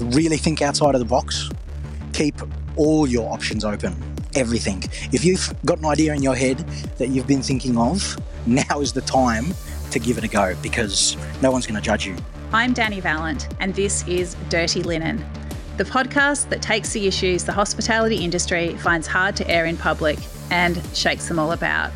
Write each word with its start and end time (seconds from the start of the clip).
really 0.00 0.36
think 0.36 0.62
outside 0.62 0.94
of 0.94 1.00
the 1.00 1.06
box. 1.06 1.50
Keep 2.12 2.40
all 2.76 3.06
your 3.06 3.32
options 3.32 3.64
open. 3.64 3.94
Everything. 4.34 4.82
If 5.12 5.24
you've 5.24 5.52
got 5.64 5.78
an 5.78 5.86
idea 5.86 6.14
in 6.14 6.22
your 6.22 6.34
head 6.34 6.58
that 6.98 7.08
you've 7.08 7.26
been 7.26 7.42
thinking 7.42 7.76
of, 7.76 8.16
now 8.46 8.80
is 8.80 8.92
the 8.92 9.00
time 9.02 9.46
to 9.90 9.98
give 9.98 10.18
it 10.18 10.24
a 10.24 10.28
go 10.28 10.54
because 10.62 11.16
no 11.42 11.50
one's 11.50 11.66
going 11.66 11.80
to 11.80 11.84
judge 11.84 12.06
you. 12.06 12.16
I'm 12.52 12.74
Dani 12.74 13.00
Valent, 13.00 13.48
and 13.60 13.74
this 13.74 14.06
is 14.08 14.36
Dirty 14.48 14.82
Linen, 14.82 15.24
the 15.76 15.84
podcast 15.84 16.48
that 16.50 16.60
takes 16.60 16.92
the 16.92 17.06
issues 17.06 17.44
the 17.44 17.52
hospitality 17.52 18.16
industry 18.16 18.76
finds 18.76 19.06
hard 19.06 19.34
to 19.36 19.48
air 19.48 19.66
in 19.66 19.76
public 19.76 20.18
and 20.50 20.78
shakes 20.94 21.26
them 21.26 21.38
all 21.38 21.52
about. 21.52 21.90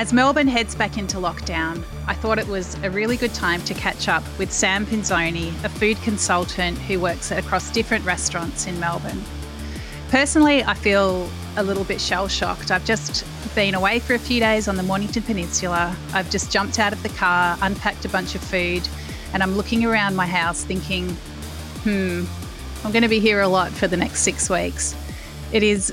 As 0.00 0.12
Melbourne 0.12 0.46
heads 0.46 0.76
back 0.76 0.96
into 0.96 1.16
lockdown, 1.16 1.82
I 2.06 2.14
thought 2.14 2.38
it 2.38 2.46
was 2.46 2.76
a 2.84 2.90
really 2.90 3.16
good 3.16 3.34
time 3.34 3.60
to 3.62 3.74
catch 3.74 4.06
up 4.06 4.22
with 4.38 4.52
Sam 4.52 4.86
Pinzoni, 4.86 5.48
a 5.64 5.68
food 5.68 6.00
consultant 6.02 6.78
who 6.78 7.00
works 7.00 7.32
across 7.32 7.68
different 7.72 8.04
restaurants 8.04 8.68
in 8.68 8.78
Melbourne. 8.78 9.20
Personally, 10.08 10.62
I 10.62 10.74
feel 10.74 11.28
a 11.56 11.64
little 11.64 11.82
bit 11.82 12.00
shell 12.00 12.28
shocked. 12.28 12.70
I've 12.70 12.84
just 12.84 13.26
been 13.56 13.74
away 13.74 13.98
for 13.98 14.14
a 14.14 14.20
few 14.20 14.38
days 14.38 14.68
on 14.68 14.76
the 14.76 14.84
Mornington 14.84 15.24
Peninsula. 15.24 15.96
I've 16.12 16.30
just 16.30 16.52
jumped 16.52 16.78
out 16.78 16.92
of 16.92 17.02
the 17.02 17.08
car, 17.08 17.58
unpacked 17.60 18.04
a 18.04 18.08
bunch 18.08 18.36
of 18.36 18.40
food, 18.40 18.88
and 19.32 19.42
I'm 19.42 19.56
looking 19.56 19.84
around 19.84 20.14
my 20.14 20.26
house 20.26 20.62
thinking, 20.62 21.08
hmm, 21.82 22.22
I'm 22.84 22.92
going 22.92 23.02
to 23.02 23.08
be 23.08 23.18
here 23.18 23.40
a 23.40 23.48
lot 23.48 23.72
for 23.72 23.88
the 23.88 23.96
next 23.96 24.20
six 24.20 24.48
weeks. 24.48 24.94
It 25.50 25.64
is 25.64 25.92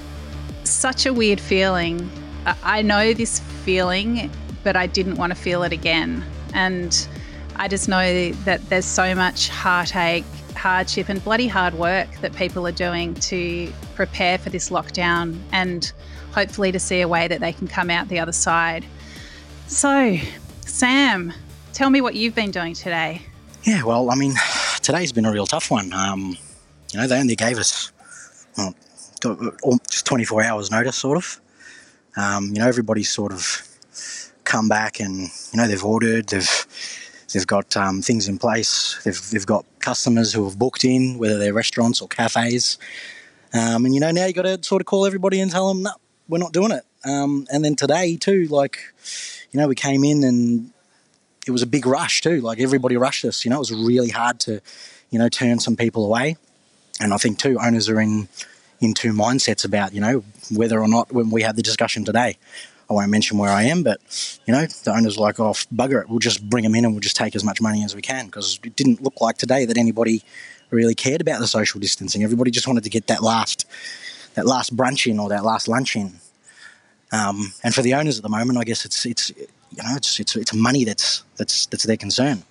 such 0.63 1.07
a 1.07 1.11
weird 1.11 1.39
feeling. 1.39 2.07
I 2.45 2.81
know 2.81 3.13
this 3.13 3.39
feeling, 3.39 4.29
but 4.63 4.75
I 4.75 4.87
didn't 4.87 5.15
want 5.15 5.31
to 5.31 5.35
feel 5.35 5.63
it 5.63 5.71
again. 5.71 6.23
And 6.53 7.07
I 7.55 7.67
just 7.67 7.87
know 7.87 8.31
that 8.31 8.67
there's 8.69 8.85
so 8.85 9.15
much 9.15 9.49
heartache, 9.49 10.25
hardship, 10.55 11.09
and 11.09 11.23
bloody 11.23 11.47
hard 11.47 11.73
work 11.75 12.07
that 12.21 12.35
people 12.35 12.67
are 12.67 12.71
doing 12.71 13.13
to 13.15 13.71
prepare 13.95 14.37
for 14.37 14.49
this 14.49 14.69
lockdown 14.69 15.39
and 15.51 15.91
hopefully 16.33 16.71
to 16.71 16.79
see 16.79 17.01
a 17.01 17.07
way 17.07 17.27
that 17.27 17.39
they 17.39 17.53
can 17.53 17.67
come 17.67 17.89
out 17.89 18.07
the 18.09 18.19
other 18.19 18.31
side. 18.31 18.85
So, 19.67 20.17
Sam, 20.61 21.33
tell 21.73 21.89
me 21.89 22.01
what 22.01 22.15
you've 22.15 22.35
been 22.35 22.51
doing 22.51 22.73
today. 22.73 23.21
Yeah, 23.63 23.83
well, 23.83 24.11
I 24.11 24.15
mean, 24.15 24.33
today's 24.81 25.11
been 25.11 25.25
a 25.25 25.31
real 25.31 25.47
tough 25.47 25.71
one. 25.71 25.91
Um, 25.93 26.37
you 26.91 26.99
know, 26.99 27.07
they 27.07 27.19
only 27.19 27.35
gave 27.35 27.57
us 27.57 27.91
well, 28.57 28.75
just 29.89 30.05
24 30.05 30.43
hours 30.43 30.71
notice, 30.71 30.95
sort 30.95 31.17
of. 31.17 31.39
Um, 32.17 32.47
you 32.47 32.59
know, 32.59 32.67
everybody's 32.67 33.09
sort 33.09 33.31
of 33.31 33.67
come 34.43 34.69
back 34.69 34.99
and 34.99 35.29
you 35.51 35.57
know 35.57 35.67
they've 35.67 35.83
ordered, 35.83 36.29
they've 36.29 36.67
they've 37.33 37.47
got 37.47 37.75
um, 37.75 38.01
things 38.01 38.27
in 38.27 38.37
place, 38.37 38.99
they've 39.03 39.29
they've 39.31 39.45
got 39.45 39.65
customers 39.79 40.33
who 40.33 40.45
have 40.45 40.57
booked 40.57 40.85
in, 40.85 41.17
whether 41.17 41.37
they're 41.37 41.53
restaurants 41.53 42.01
or 42.01 42.07
cafes, 42.07 42.77
um, 43.53 43.85
and 43.85 43.93
you 43.93 43.99
know 43.99 44.11
now 44.11 44.25
you 44.25 44.33
got 44.33 44.43
to 44.43 44.63
sort 44.63 44.81
of 44.81 44.85
call 44.85 45.05
everybody 45.05 45.39
and 45.39 45.51
tell 45.51 45.67
them 45.67 45.83
no, 45.83 45.91
we're 46.27 46.37
not 46.37 46.53
doing 46.53 46.71
it. 46.71 46.83
Um, 47.03 47.45
and 47.51 47.63
then 47.63 47.75
today 47.75 48.15
too, 48.15 48.45
like 48.45 48.79
you 49.51 49.59
know, 49.59 49.67
we 49.67 49.75
came 49.75 50.03
in 50.03 50.23
and 50.23 50.71
it 51.47 51.51
was 51.51 51.61
a 51.61 51.67
big 51.67 51.85
rush 51.85 52.21
too. 52.21 52.41
Like 52.41 52.59
everybody 52.59 52.97
rushed 52.97 53.25
us. 53.25 53.45
You 53.45 53.51
know, 53.51 53.57
it 53.57 53.59
was 53.59 53.73
really 53.73 54.09
hard 54.09 54.39
to 54.41 54.61
you 55.09 55.19
know 55.19 55.29
turn 55.29 55.59
some 55.59 55.75
people 55.75 56.05
away, 56.05 56.37
and 56.99 57.13
I 57.13 57.17
think 57.17 57.39
too 57.39 57.57
owners 57.59 57.89
are 57.89 57.99
in 57.99 58.27
in 58.85 58.93
two 58.93 59.11
mindsets 59.11 59.65
about 59.65 59.93
you 59.93 60.01
know 60.01 60.23
whether 60.51 60.79
or 60.79 60.87
not 60.87 61.11
when 61.11 61.29
we 61.29 61.41
had 61.41 61.55
the 61.55 61.63
discussion 61.63 62.05
today. 62.05 62.37
I 62.87 62.93
won't 62.93 63.09
mention 63.09 63.39
where 63.39 63.49
I 63.49 63.63
am, 63.63 63.81
but 63.81 63.99
you 64.45 64.53
know 64.53 64.65
the 64.65 64.95
owner's 64.95 65.17
like, 65.17 65.39
"Oh, 65.39 65.53
bugger 65.73 66.01
it, 66.01 66.09
we'll 66.09 66.19
just 66.19 66.47
bring 66.49 66.63
them 66.63 66.75
in 66.75 66.85
and 66.85 66.93
we'll 66.93 67.01
just 67.01 67.15
take 67.15 67.35
as 67.35 67.43
much 67.43 67.59
money 67.59 67.83
as 67.83 67.95
we 67.95 68.01
can," 68.01 68.27
because 68.27 68.59
it 68.63 68.75
didn't 68.75 69.01
look 69.01 69.19
like 69.19 69.37
today 69.37 69.65
that 69.65 69.77
anybody 69.77 70.23
really 70.69 70.95
cared 70.95 71.21
about 71.21 71.39
the 71.39 71.47
social 71.47 71.79
distancing. 71.79 72.23
Everybody 72.23 72.51
just 72.51 72.67
wanted 72.67 72.83
to 72.83 72.89
get 72.89 73.07
that 73.07 73.23
last 73.23 73.65
that 74.35 74.45
last 74.45 74.75
brunch 74.75 75.09
in 75.09 75.19
or 75.19 75.29
that 75.29 75.43
last 75.43 75.67
lunch 75.67 75.95
in. 75.95 76.19
Um, 77.11 77.53
and 77.63 77.73
for 77.73 77.81
the 77.81 77.93
owners 77.93 78.17
at 78.17 78.23
the 78.23 78.29
moment, 78.29 78.59
I 78.59 78.63
guess 78.63 78.85
it's 78.85 79.05
it's 79.05 79.29
you 79.29 79.83
know 79.83 79.95
it's 79.95 80.19
it's 80.19 80.35
it's 80.35 80.53
money 80.53 80.83
that's 80.83 81.23
that's 81.37 81.65
that's 81.65 81.83
their 81.83 81.97
concern. 81.97 82.43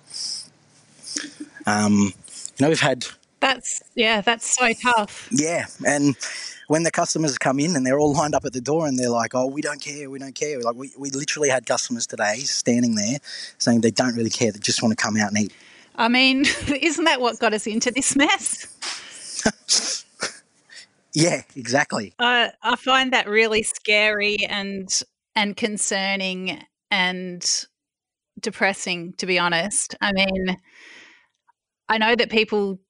Um, 1.66 2.12
you 2.56 2.60
know, 2.60 2.68
we've 2.68 2.80
had 2.80 3.06
that's 3.44 3.82
yeah, 3.94 4.22
that's 4.22 4.56
so 4.56 4.72
tough. 4.72 5.28
Yeah, 5.30 5.66
and 5.86 6.16
when 6.68 6.82
the 6.82 6.90
customers 6.90 7.36
come 7.36 7.60
in 7.60 7.76
and 7.76 7.86
they're 7.86 7.98
all 7.98 8.14
lined 8.14 8.34
up 8.34 8.46
at 8.46 8.54
the 8.54 8.60
door 8.60 8.86
and 8.86 8.98
they're 8.98 9.10
like, 9.10 9.34
"Oh, 9.34 9.46
we 9.46 9.60
don't 9.60 9.82
care, 9.82 10.08
we 10.08 10.18
don't 10.18 10.34
care." 10.34 10.60
Like 10.60 10.76
we, 10.76 10.90
we 10.98 11.10
literally 11.10 11.50
had 11.50 11.66
customers 11.66 12.06
today 12.06 12.36
standing 12.38 12.94
there 12.94 13.18
saying 13.58 13.82
they 13.82 13.90
don't 13.90 14.16
really 14.16 14.30
care, 14.30 14.50
they 14.50 14.58
just 14.60 14.82
want 14.82 14.96
to 14.96 15.02
come 15.02 15.18
out 15.18 15.28
and 15.28 15.38
eat. 15.38 15.52
I 15.96 16.08
mean, 16.08 16.40
isn't 16.80 17.04
that 17.04 17.20
what 17.20 17.38
got 17.38 17.52
us 17.52 17.66
into 17.66 17.90
this 17.90 18.16
mess? 18.16 18.66
yeah, 21.12 21.42
exactly. 21.54 22.14
Uh, 22.18 22.48
I 22.62 22.76
find 22.76 23.12
that 23.12 23.28
really 23.28 23.62
scary 23.62 24.38
and 24.48 24.88
and 25.36 25.54
concerning 25.54 26.62
and 26.90 27.66
depressing, 28.40 29.12
to 29.18 29.26
be 29.26 29.38
honest. 29.38 29.96
I 30.00 30.12
mean, 30.12 30.56
I 31.90 31.98
know 31.98 32.16
that 32.16 32.30
people 32.30 32.80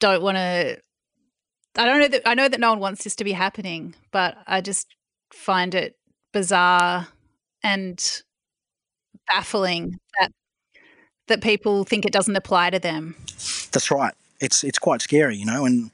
don't 0.00 0.22
want 0.22 0.36
to. 0.36 0.78
I 1.78 1.84
don't 1.84 2.00
know 2.00 2.08
that 2.08 2.22
I 2.26 2.34
know 2.34 2.48
that 2.48 2.60
no 2.60 2.70
one 2.70 2.80
wants 2.80 3.04
this 3.04 3.16
to 3.16 3.24
be 3.24 3.32
happening, 3.32 3.94
but 4.10 4.36
I 4.46 4.60
just 4.60 4.94
find 5.32 5.74
it 5.74 5.96
bizarre 6.32 7.08
and 7.62 8.22
baffling 9.26 9.98
that 10.18 10.32
that 11.28 11.42
people 11.42 11.84
think 11.84 12.04
it 12.04 12.12
doesn't 12.12 12.36
apply 12.36 12.70
to 12.70 12.78
them. 12.78 13.16
That's 13.72 13.90
right. 13.90 14.14
It's 14.40 14.64
it's 14.64 14.78
quite 14.78 15.02
scary, 15.02 15.36
you 15.36 15.44
know, 15.44 15.64
and 15.64 15.90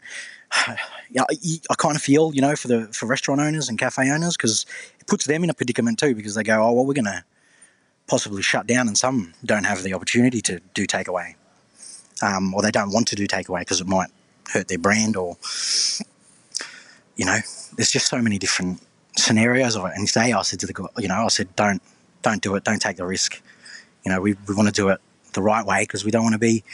yeah, 1.10 1.24
I, 1.28 1.36
I 1.70 1.74
kind 1.76 1.96
of 1.96 2.02
feel, 2.02 2.34
you 2.34 2.40
know, 2.40 2.54
for 2.54 2.68
the 2.68 2.86
for 2.88 3.06
restaurant 3.06 3.40
owners 3.40 3.68
and 3.68 3.78
cafe 3.78 4.10
owners 4.10 4.36
because 4.36 4.66
it 5.00 5.06
puts 5.06 5.26
them 5.26 5.42
in 5.44 5.50
a 5.50 5.54
predicament 5.54 5.98
too 5.98 6.14
because 6.14 6.34
they 6.34 6.42
go, 6.42 6.62
oh 6.62 6.72
well, 6.72 6.86
we're 6.86 6.94
going 6.94 7.04
to 7.06 7.24
possibly 8.08 8.42
shut 8.42 8.66
down, 8.66 8.88
and 8.88 8.98
some 8.98 9.32
don't 9.44 9.64
have 9.64 9.82
the 9.82 9.94
opportunity 9.94 10.40
to 10.42 10.60
do 10.74 10.86
takeaway 10.86 11.34
um, 12.22 12.54
or 12.54 12.62
they 12.62 12.70
don't 12.70 12.92
want 12.92 13.08
to 13.08 13.16
do 13.16 13.26
takeaway 13.26 13.60
because 13.60 13.80
it 13.80 13.86
might 13.86 14.10
hurt 14.52 14.68
their 14.68 14.78
brand 14.78 15.16
or 15.16 15.36
you 17.16 17.24
know 17.24 17.38
there's 17.76 17.90
just 17.90 18.06
so 18.06 18.20
many 18.20 18.38
different 18.38 18.80
scenarios. 19.16 19.76
Of 19.76 19.84
it 19.86 19.92
and 19.94 20.06
today 20.06 20.32
I 20.32 20.42
said 20.42 20.60
to 20.60 20.66
the 20.66 20.88
you 20.98 21.08
know 21.08 21.24
I 21.24 21.28
said 21.28 21.54
don't 21.56 21.82
don't 22.22 22.42
do 22.42 22.54
it. 22.54 22.64
Don't 22.64 22.80
take 22.80 22.96
the 22.96 23.04
risk. 23.04 23.40
You 24.04 24.12
know 24.12 24.20
we, 24.20 24.36
we 24.48 24.54
want 24.54 24.68
to 24.68 24.74
do 24.74 24.88
it 24.88 25.00
the 25.34 25.42
right 25.42 25.64
way 25.64 25.82
because 25.82 26.04
we 26.04 26.10
don't 26.10 26.22
want 26.22 26.34
to 26.34 26.38
be 26.38 26.64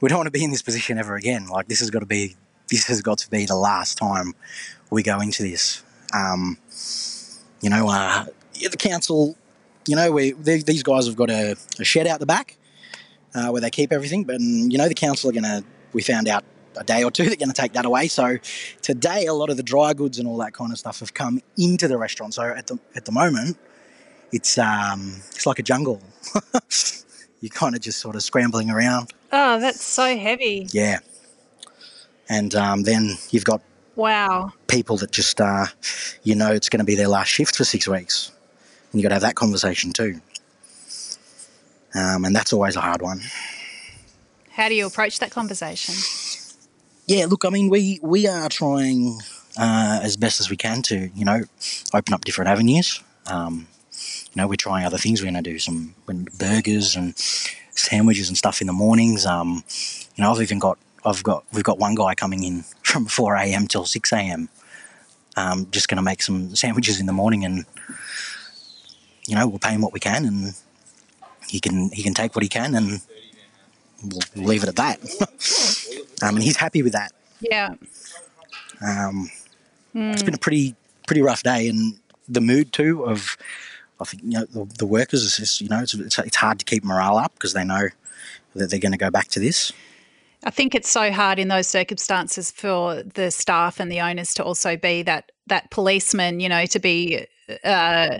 we 0.00 0.08
don't 0.08 0.18
want 0.18 0.26
to 0.26 0.32
be 0.32 0.44
in 0.44 0.50
this 0.50 0.62
position 0.62 0.98
ever 0.98 1.16
again. 1.16 1.46
Like 1.48 1.68
this 1.68 1.80
has 1.80 1.90
got 1.90 2.00
to 2.00 2.06
be 2.06 2.36
this 2.68 2.86
has 2.86 3.02
got 3.02 3.18
to 3.18 3.30
be 3.30 3.46
the 3.46 3.56
last 3.56 3.98
time 3.98 4.34
we 4.90 5.02
go 5.02 5.20
into 5.20 5.42
this. 5.42 5.82
Um, 6.14 6.58
you 7.60 7.70
know 7.70 7.88
uh, 7.88 8.26
the 8.54 8.76
council 8.76 9.36
you 9.86 9.96
know 9.96 10.12
we 10.12 10.32
these 10.32 10.82
guys 10.82 11.06
have 11.06 11.16
got 11.16 11.30
a, 11.30 11.56
a 11.78 11.84
shed 11.84 12.06
out 12.06 12.20
the 12.20 12.26
back 12.26 12.57
uh, 13.38 13.50
where 13.50 13.60
they 13.60 13.70
keep 13.70 13.92
everything. 13.92 14.24
But 14.24 14.40
you 14.40 14.76
know, 14.76 14.88
the 14.88 14.94
council 14.94 15.30
are 15.30 15.32
going 15.32 15.44
to. 15.44 15.64
We 15.94 16.02
found 16.02 16.28
out 16.28 16.44
a 16.76 16.84
day 16.84 17.02
or 17.02 17.10
two 17.10 17.24
they're 17.24 17.36
going 17.36 17.50
to 17.50 17.60
take 17.60 17.72
that 17.72 17.84
away. 17.84 18.08
So 18.08 18.38
today, 18.82 19.26
a 19.26 19.34
lot 19.34 19.50
of 19.50 19.56
the 19.56 19.62
dry 19.62 19.94
goods 19.94 20.18
and 20.18 20.28
all 20.28 20.38
that 20.38 20.52
kind 20.52 20.72
of 20.72 20.78
stuff 20.78 21.00
have 21.00 21.14
come 21.14 21.40
into 21.56 21.88
the 21.88 21.98
restaurant. 21.98 22.34
So 22.34 22.42
at 22.42 22.66
the 22.66 22.78
at 22.94 23.04
the 23.04 23.12
moment, 23.12 23.58
it's 24.32 24.58
um 24.58 25.16
it's 25.30 25.46
like 25.46 25.58
a 25.58 25.62
jungle. 25.62 26.02
You're 27.40 27.50
kind 27.50 27.76
of 27.76 27.80
just 27.80 28.00
sort 28.00 28.16
of 28.16 28.22
scrambling 28.22 28.68
around. 28.68 29.12
Oh, 29.30 29.60
that's 29.60 29.82
so 29.82 30.16
heavy. 30.16 30.66
Yeah. 30.72 30.98
And 32.28 32.54
um, 32.56 32.82
then 32.82 33.16
you've 33.30 33.44
got 33.44 33.62
wow 33.94 34.52
people 34.66 34.96
that 34.98 35.10
just 35.10 35.40
uh, 35.40 35.66
you 36.22 36.34
know 36.34 36.52
it's 36.52 36.68
going 36.68 36.80
to 36.80 36.84
be 36.84 36.94
their 36.94 37.08
last 37.08 37.28
shift 37.28 37.56
for 37.56 37.64
six 37.64 37.88
weeks, 37.88 38.32
and 38.92 39.00
you 39.00 39.02
got 39.02 39.10
to 39.10 39.14
have 39.14 39.22
that 39.22 39.34
conversation 39.34 39.92
too 39.92 40.20
um, 41.94 42.24
and 42.24 42.34
that's 42.34 42.52
always 42.52 42.76
a 42.76 42.80
hard 42.80 43.02
one. 43.02 43.20
How 44.50 44.68
do 44.68 44.74
you 44.74 44.86
approach 44.86 45.18
that 45.20 45.30
conversation? 45.30 45.94
Yeah, 47.06 47.26
look, 47.26 47.44
I 47.44 47.50
mean, 47.50 47.70
we 47.70 48.00
we 48.02 48.26
are 48.26 48.48
trying 48.48 49.18
uh, 49.56 50.00
as 50.02 50.16
best 50.16 50.40
as 50.40 50.50
we 50.50 50.56
can 50.56 50.82
to, 50.82 51.10
you 51.14 51.24
know, 51.24 51.42
open 51.94 52.14
up 52.14 52.24
different 52.24 52.48
avenues. 52.48 53.02
Um, 53.26 53.66
you 53.92 54.42
know, 54.42 54.46
we're 54.46 54.56
trying 54.56 54.84
other 54.84 54.98
things. 54.98 55.20
We're 55.20 55.30
going 55.30 55.42
to 55.42 55.50
do 55.50 55.58
some 55.58 55.94
burgers 56.38 56.96
and 56.96 57.16
sandwiches 57.18 58.28
and 58.28 58.36
stuff 58.36 58.60
in 58.60 58.66
the 58.66 58.72
mornings. 58.72 59.26
Um, 59.26 59.64
you 60.16 60.24
know, 60.24 60.32
I've 60.32 60.42
even 60.42 60.58
got 60.58 60.78
I've 61.04 61.22
got 61.22 61.44
we've 61.52 61.64
got 61.64 61.78
one 61.78 61.94
guy 61.94 62.14
coming 62.14 62.42
in 62.44 62.64
from 62.82 63.06
4 63.06 63.36
a.m. 63.36 63.66
till 63.66 63.84
6 63.84 64.12
a.m. 64.12 64.48
Um, 65.36 65.68
just 65.70 65.88
going 65.88 65.96
to 65.96 66.02
make 66.02 66.22
some 66.22 66.54
sandwiches 66.54 67.00
in 67.00 67.06
the 67.06 67.12
morning, 67.12 67.44
and 67.44 67.64
you 69.26 69.34
know, 69.34 69.46
we'll 69.46 69.58
pay 69.58 69.70
him 69.70 69.82
what 69.82 69.92
we 69.92 70.00
can, 70.00 70.24
and 70.24 70.54
he 71.48 71.60
can 71.60 71.90
he 71.90 72.02
can 72.02 72.14
take 72.14 72.34
what 72.34 72.42
he 72.42 72.48
can, 72.48 72.74
and 72.74 73.00
we'll, 74.04 74.46
leave 74.46 74.62
it 74.62 74.68
at 74.68 74.76
that. 74.76 75.00
um, 76.22 76.36
and 76.36 76.42
he's 76.42 76.56
happy 76.56 76.82
with 76.82 76.92
that. 76.92 77.12
Yeah. 77.40 77.74
Um, 78.80 79.30
mm. 79.94 80.12
It's 80.12 80.22
been 80.22 80.34
a 80.34 80.38
pretty 80.38 80.74
pretty 81.06 81.22
rough 81.22 81.42
day, 81.42 81.68
and 81.68 81.98
the 82.28 82.40
mood 82.40 82.72
too 82.72 83.04
of 83.04 83.36
I 84.00 84.04
think 84.04 84.22
you 84.22 84.30
know 84.30 84.44
the, 84.44 84.64
the 84.78 84.86
workers 84.86 85.22
is 85.22 85.36
just, 85.36 85.60
you 85.60 85.68
know 85.68 85.80
it's, 85.80 85.94
it's, 85.94 86.18
it's 86.18 86.36
hard 86.36 86.58
to 86.58 86.64
keep 86.64 86.84
morale 86.84 87.16
up 87.16 87.34
because 87.34 87.52
they 87.52 87.64
know 87.64 87.88
that 88.54 88.70
they're 88.70 88.78
going 88.78 88.92
to 88.92 88.98
go 88.98 89.10
back 89.10 89.28
to 89.28 89.40
this. 89.40 89.72
I 90.44 90.50
think 90.50 90.74
it's 90.74 90.88
so 90.88 91.10
hard 91.10 91.38
in 91.38 91.48
those 91.48 91.66
circumstances 91.66 92.50
for 92.50 93.02
the 93.02 93.30
staff 93.30 93.80
and 93.80 93.90
the 93.90 94.00
owners 94.00 94.34
to 94.34 94.44
also 94.44 94.76
be 94.76 95.02
that 95.02 95.32
that 95.48 95.70
policeman, 95.70 96.40
you 96.40 96.48
know, 96.48 96.66
to 96.66 96.78
be 96.78 97.26
uh, 97.64 98.18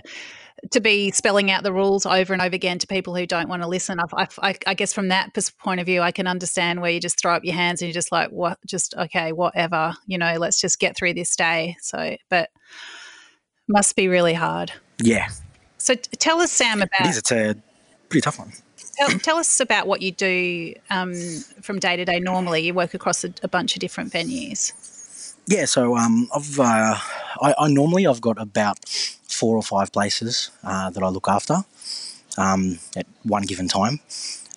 to 0.71 0.79
be 0.79 1.11
spelling 1.11 1.51
out 1.51 1.63
the 1.63 1.73
rules 1.73 2.05
over 2.05 2.33
and 2.33 2.41
over 2.41 2.55
again 2.55 2.79
to 2.79 2.87
people 2.87 3.15
who 3.15 3.25
don't 3.25 3.49
want 3.49 3.61
to 3.61 3.67
listen. 3.67 3.99
I, 3.99 4.27
I, 4.41 4.55
I, 4.67 4.73
guess 4.73 4.93
from 4.93 5.09
that 5.09 5.35
point 5.59 5.79
of 5.79 5.85
view, 5.85 6.01
I 6.01 6.11
can 6.11 6.27
understand 6.27 6.81
where 6.81 6.91
you 6.91 6.99
just 6.99 7.19
throw 7.19 7.33
up 7.33 7.43
your 7.43 7.55
hands 7.55 7.81
and 7.81 7.87
you're 7.87 7.93
just 7.93 8.11
like, 8.11 8.29
what, 8.29 8.57
just 8.65 8.93
okay, 8.95 9.31
whatever, 9.31 9.95
you 10.07 10.17
know, 10.17 10.35
let's 10.37 10.59
just 10.61 10.79
get 10.79 10.95
through 10.95 11.13
this 11.13 11.35
day. 11.35 11.77
So, 11.81 12.15
but 12.29 12.49
must 13.67 13.95
be 13.95 14.07
really 14.07 14.33
hard. 14.33 14.71
Yeah. 15.01 15.29
So 15.77 15.95
t- 15.95 16.09
tell 16.17 16.39
us, 16.41 16.51
Sam, 16.51 16.81
about. 16.81 17.01
It 17.01 17.07
is. 17.07 17.17
It's 17.17 17.31
a 17.31 17.55
pretty 18.09 18.21
tough 18.21 18.39
one. 18.39 18.51
Tell, 18.97 19.09
tell 19.19 19.37
us 19.37 19.59
about 19.59 19.87
what 19.87 20.01
you 20.01 20.11
do 20.11 20.73
um, 20.89 21.13
from 21.61 21.79
day 21.79 21.95
to 21.95 22.03
day. 22.03 22.19
Normally, 22.19 22.61
you 22.61 22.73
work 22.73 22.93
across 22.93 23.23
a, 23.23 23.33
a 23.43 23.47
bunch 23.47 23.75
of 23.75 23.79
different 23.79 24.11
venues. 24.11 24.73
Yeah, 25.47 25.65
so 25.65 25.95
um, 25.95 26.27
I've 26.35 26.59
uh, 26.59 26.95
I, 27.41 27.55
I, 27.57 27.67
normally 27.69 28.05
I've 28.05 28.21
got 28.21 28.39
about 28.39 28.77
four 29.39 29.55
or 29.55 29.63
five 29.63 29.91
places 29.91 30.51
uh, 30.63 30.89
that 30.89 31.03
I 31.03 31.09
look 31.09 31.27
after 31.27 31.57
um, 32.37 32.79
at 32.95 33.05
one 33.23 33.43
given 33.43 33.67
time. 33.67 33.99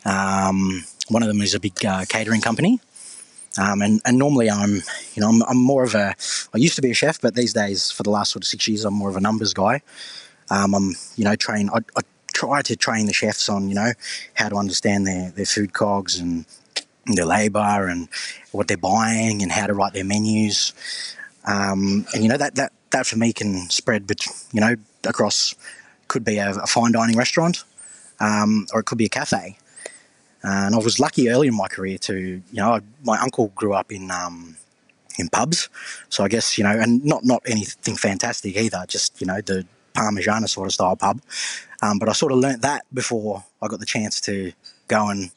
Um, 0.05 0.85
one 1.09 1.23
of 1.23 1.29
them 1.29 1.41
is 1.41 1.55
a 1.55 1.61
big 1.61 1.85
uh, 1.85 2.05
catering 2.09 2.41
company, 2.41 2.81
um, 3.59 3.83
and, 3.83 4.01
and 4.05 4.19
normally 4.19 4.51
I'm 4.51 4.75
you 5.15 5.21
know 5.21 5.29
I'm, 5.29 5.43
I'm, 5.45 5.59
more 5.59 5.85
of 5.85 5.95
a 5.95 6.15
I 6.55 6.59
used 6.59 6.77
to 6.77 6.83
be 6.83 6.91
a 6.91 6.95
chef, 6.95 7.21
but 7.21 7.35
these 7.35 7.53
days 7.53 7.91
for 7.91 8.03
the 8.03 8.11
last 8.11 8.33
sort 8.33 8.43
of 8.43 8.49
six 8.49 8.67
years 8.67 8.85
I'm 8.85 8.95
more 8.95 9.11
of 9.11 9.17
a 9.17 9.21
numbers 9.21 9.55
guy. 9.55 9.83
Um, 10.51 10.75
I'm 10.75 10.89
you 11.17 11.25
know 11.25 11.37
train 11.37 11.71
I, 11.73 11.79
I 11.97 12.03
try 12.33 12.63
to 12.63 12.75
train 12.77 13.07
the 13.07 13.13
chefs 13.13 13.49
on 13.49 13.69
you 13.69 13.75
know 13.75 13.93
how 14.35 14.49
to 14.49 14.57
understand 14.57 15.07
their, 15.07 15.31
their 15.31 15.47
food 15.47 15.73
cogs 15.73 16.19
and 16.19 16.45
their 17.07 17.27
labour 17.27 17.89
and 17.89 18.09
what 18.53 18.69
they're 18.69 18.77
buying 18.77 19.43
and 19.43 19.53
how 19.53 19.67
to 19.67 19.75
write 19.75 19.93
their 19.93 20.05
menus. 20.05 20.73
Um, 21.45 22.07
and 22.15 22.23
you 22.23 22.29
know 22.29 22.37
that 22.37 22.55
that 22.57 22.73
that 22.93 23.07
for 23.07 23.17
me 23.17 23.33
can 23.33 23.69
spread, 23.71 24.07
but 24.07 24.25
you 24.53 24.61
know 24.61 24.77
across 25.05 25.55
could 26.09 26.25
be 26.25 26.39
a, 26.39 26.51
a 26.51 26.67
fine 26.67 26.93
dining 26.93 27.17
restaurant, 27.17 27.65
um, 28.21 28.67
or 28.73 28.81
it 28.81 28.85
could 28.85 28.99
be 28.99 29.07
a 29.07 29.11
cafe. 29.11 29.57
Uh, 30.45 30.67
and 30.67 30.75
I 30.75 30.79
was 30.79 30.99
lucky 30.99 31.31
early 31.31 31.49
in 31.49 31.57
my 31.57 31.69
career 31.69 31.99
to 31.99 32.17
you 32.17 32.43
know 32.53 32.81
my 33.05 33.19
uncle 33.19 33.49
grew 33.55 33.75
up 33.75 33.93
in 33.93 34.11
um, 34.11 34.57
in 35.19 35.29
pubs, 35.29 35.69
so 36.09 36.25
I 36.25 36.29
guess 36.29 36.59
you 36.59 36.65
know 36.65 36.79
and 36.79 37.05
not 37.05 37.25
not 37.25 37.43
anything 37.47 37.97
fantastic 37.97 38.57
either, 38.57 38.85
just 38.89 39.21
you 39.21 39.27
know 39.27 39.41
the 39.41 39.67
Parmigiana 39.95 40.49
sort 40.49 40.69
of 40.69 40.73
style 40.73 40.97
pub. 40.97 41.21
Um, 41.83 41.99
but 41.99 42.09
I 42.09 42.13
sort 42.13 42.33
of 42.33 42.39
learnt 42.39 42.63
that 42.63 42.83
before 42.93 43.45
I 43.61 43.69
got 43.69 43.81
the 43.81 43.87
chance 43.87 44.21
to 44.23 44.53
go 44.89 45.09
and 45.09 45.31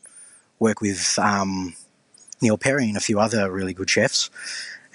work 0.59 0.81
with 0.81 1.17
um, 1.19 1.75
Neil 2.41 2.57
Perry 2.57 2.87
and 2.87 2.97
a 2.97 3.01
few 3.01 3.19
other 3.19 3.51
really 3.51 3.73
good 3.73 3.89
chefs. 3.89 4.29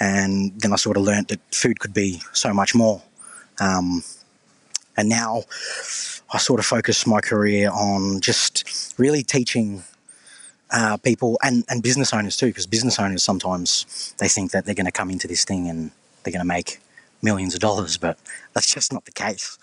And 0.00 0.58
then 0.60 0.72
I 0.72 0.76
sort 0.76 0.96
of 0.96 1.02
learnt 1.02 1.28
that 1.28 1.40
food 1.54 1.78
could 1.78 1.92
be 1.92 2.22
so 2.32 2.54
much 2.54 2.74
more. 2.74 3.02
Um, 3.60 4.02
and 4.96 5.08
now 5.08 5.42
I 6.32 6.38
sort 6.38 6.58
of 6.58 6.66
focus 6.66 7.06
my 7.06 7.20
career 7.20 7.70
on 7.70 8.20
just 8.20 8.94
really 8.98 9.22
teaching 9.22 9.84
uh, 10.70 10.96
people 10.98 11.38
and, 11.42 11.64
and 11.68 11.82
business 11.82 12.14
owners 12.14 12.36
too, 12.36 12.46
because 12.46 12.66
business 12.66 12.98
owners 12.98 13.22
sometimes 13.22 14.14
they 14.18 14.28
think 14.28 14.52
that 14.52 14.64
they're 14.64 14.74
going 14.74 14.86
to 14.86 14.92
come 14.92 15.10
into 15.10 15.28
this 15.28 15.44
thing 15.44 15.68
and 15.68 15.90
they're 16.22 16.32
going 16.32 16.40
to 16.40 16.46
make 16.46 16.80
millions 17.22 17.54
of 17.54 17.60
dollars, 17.60 17.96
but 17.96 18.18
that's 18.54 18.72
just 18.72 18.92
not 18.92 19.04
the 19.04 19.12
case. 19.12 19.58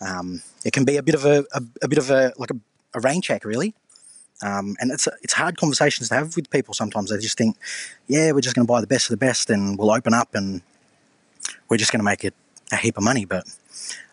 Um, 0.00 0.42
it 0.64 0.72
can 0.72 0.84
be 0.84 0.96
a 0.96 1.02
bit 1.02 1.14
of 1.14 1.24
a, 1.24 1.44
a, 1.52 1.62
a 1.82 1.88
bit 1.88 1.98
of 1.98 2.10
a 2.10 2.32
like 2.36 2.50
a, 2.50 2.56
a 2.94 3.00
rain 3.00 3.22
check, 3.22 3.44
really. 3.44 3.74
Um, 4.42 4.76
and 4.80 4.90
it's 4.90 5.08
it's 5.22 5.32
hard 5.32 5.56
conversations 5.56 6.08
to 6.10 6.14
have 6.14 6.36
with 6.36 6.50
people 6.50 6.74
sometimes. 6.74 7.10
They 7.10 7.18
just 7.18 7.38
think, 7.38 7.56
yeah, 8.06 8.32
we're 8.32 8.40
just 8.40 8.54
going 8.54 8.66
to 8.66 8.72
buy 8.72 8.80
the 8.80 8.86
best 8.86 9.06
of 9.06 9.18
the 9.18 9.24
best 9.24 9.50
and 9.50 9.78
we'll 9.78 9.90
open 9.90 10.12
up 10.12 10.34
and 10.34 10.62
we're 11.68 11.78
just 11.78 11.92
going 11.92 12.00
to 12.00 12.04
make 12.04 12.24
it 12.24 12.34
a 12.72 12.76
heap 12.76 12.96
of 12.98 13.04
money. 13.04 13.24
But 13.24 13.44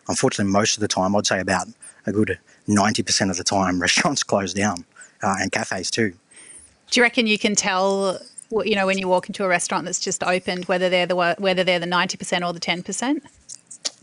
unfortunately, 0.08 0.50
most 0.52 0.76
of 0.76 0.80
the 0.80 0.88
time, 0.88 1.14
I'd 1.14 1.26
say 1.26 1.40
about 1.40 1.66
a 2.06 2.12
good 2.12 2.38
90% 2.68 3.30
of 3.30 3.36
the 3.36 3.44
time, 3.44 3.80
restaurants 3.80 4.22
close 4.22 4.54
down 4.54 4.84
uh, 5.22 5.36
and 5.40 5.52
cafes 5.52 5.90
too. 5.90 6.14
Do 6.90 7.00
you 7.00 7.02
reckon 7.02 7.26
you 7.26 7.38
can 7.38 7.54
tell, 7.54 8.20
you 8.50 8.74
know, 8.74 8.86
when 8.86 8.98
you 8.98 9.08
walk 9.08 9.28
into 9.28 9.44
a 9.44 9.48
restaurant 9.48 9.84
that's 9.84 10.00
just 10.00 10.22
opened, 10.22 10.66
whether 10.66 10.88
they're 10.88 11.06
the 11.06 11.36
whether 11.38 11.64
they're 11.64 11.78
the 11.78 11.86
90% 11.86 12.46
or 12.46 12.52
the 12.52 12.60
10%? 12.60 13.20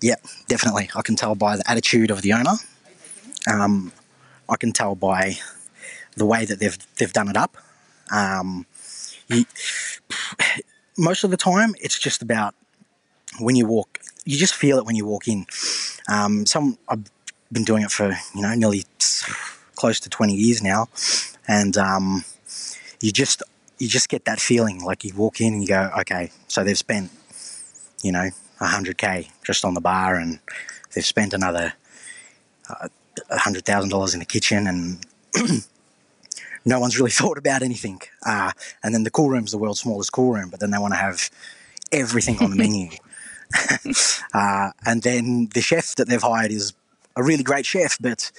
Yeah, 0.02 0.16
definitely. 0.48 0.90
I 0.96 1.02
can 1.04 1.16
tell 1.16 1.36
by 1.36 1.58
the 1.58 1.70
attitude 1.70 2.12
of 2.12 2.22
the 2.22 2.34
owner. 2.34 2.54
Um, 3.52 3.92
I 4.50 4.58
can 4.58 4.72
tell 4.72 4.96
by 4.96 5.38
the 6.16 6.26
way 6.26 6.46
that 6.46 6.60
they've 6.60 6.78
they've 6.98 7.14
done 7.14 7.30
it 7.30 7.38
up. 7.38 7.58
Um, 8.12 8.66
you, 9.28 9.46
most 10.98 11.24
of 11.24 11.32
the 11.32 11.38
time, 11.38 11.74
it's 11.80 11.98
just 11.98 12.22
about 12.22 12.56
when 13.40 13.56
you 13.56 13.66
walk. 13.66 14.00
You 14.26 14.38
just 14.38 14.54
feel 14.54 14.78
it 14.78 14.86
when 14.86 14.96
you 14.96 15.06
walk 15.06 15.28
in. 15.28 15.46
Um, 16.10 16.46
some 16.46 16.78
I've 16.88 17.04
been 17.52 17.64
doing 17.64 17.84
it 17.84 17.92
for 17.92 18.10
you 18.36 18.42
know 18.42 18.54
nearly 18.56 18.84
close 19.76 20.00
to 20.02 20.10
twenty 20.10 20.36
years 20.36 20.62
now, 20.62 20.88
and 21.48 21.78
um, 21.78 22.24
you 23.02 23.12
just 23.12 23.44
you 23.80 23.88
just 23.88 24.10
get 24.10 24.26
that 24.26 24.40
feeling 24.40 24.84
like 24.84 25.04
you 25.04 25.14
walk 25.16 25.42
in 25.42 25.54
and 25.54 25.62
you 25.62 25.68
go, 25.68 25.90
okay, 26.00 26.32
so 26.48 26.64
they've 26.64 26.78
spent 26.78 27.10
you 28.04 28.12
know 28.12 28.30
100k 28.62 29.30
just 29.44 29.66
on 29.66 29.74
the 29.74 29.82
bar, 29.82 30.16
and 30.16 30.40
they've 30.94 31.06
spent 31.06 31.34
another 31.34 31.74
uh, 32.70 32.88
$100,000 33.32 34.14
in 34.14 34.20
the 34.20 34.26
kitchen, 34.26 34.68
and 34.68 35.06
no 36.66 36.80
one's 36.80 36.98
really 36.98 37.12
thought 37.22 37.38
about 37.38 37.62
anything. 37.62 38.02
Uh, 38.26 38.52
and 38.84 38.94
then 38.94 39.04
the 39.04 39.12
cool 39.12 39.30
room's 39.30 39.52
the 39.52 39.58
world's 39.58 39.82
smallest 39.82 40.12
cool 40.12 40.34
room, 40.34 40.50
but 40.50 40.60
then 40.60 40.72
they 40.72 40.78
want 40.78 40.94
to 40.94 41.00
have 41.00 41.30
everything 41.92 42.38
on 42.40 42.52
the 42.52 42.56
menu. 42.58 42.90
uh, 44.34 44.72
and 44.86 45.04
then 45.04 45.50
the 45.54 45.62
chef 45.62 45.96
that 45.96 46.08
they've 46.08 46.22
hired 46.22 46.52
is 46.52 46.74
a 47.16 47.24
really 47.24 47.44
great 47.44 47.66
chef, 47.66 47.98
but 48.00 48.32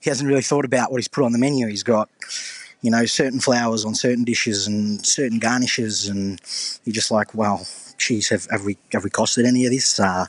he 0.00 0.10
hasn't 0.10 0.28
really 0.28 0.42
thought 0.42 0.64
about 0.64 0.90
what 0.90 0.98
he's 0.98 1.08
put 1.08 1.24
on 1.24 1.32
the 1.32 1.38
menu. 1.38 1.66
He's 1.66 1.82
got, 1.82 2.08
you 2.80 2.90
know, 2.90 3.04
certain 3.04 3.40
flowers 3.40 3.84
on 3.84 3.94
certain 3.94 4.24
dishes 4.24 4.66
and 4.66 5.04
certain 5.04 5.38
garnishes, 5.38 6.08
and 6.08 6.40
you're 6.84 6.94
just 6.94 7.10
like, 7.10 7.34
well, 7.34 7.66
geez, 7.98 8.28
have, 8.28 8.46
have 8.50 8.64
we 8.64 8.78
have 8.92 9.02
we 9.02 9.10
costed 9.10 9.44
any 9.44 9.66
of 9.66 9.72
this? 9.72 9.98
Uh, 9.98 10.26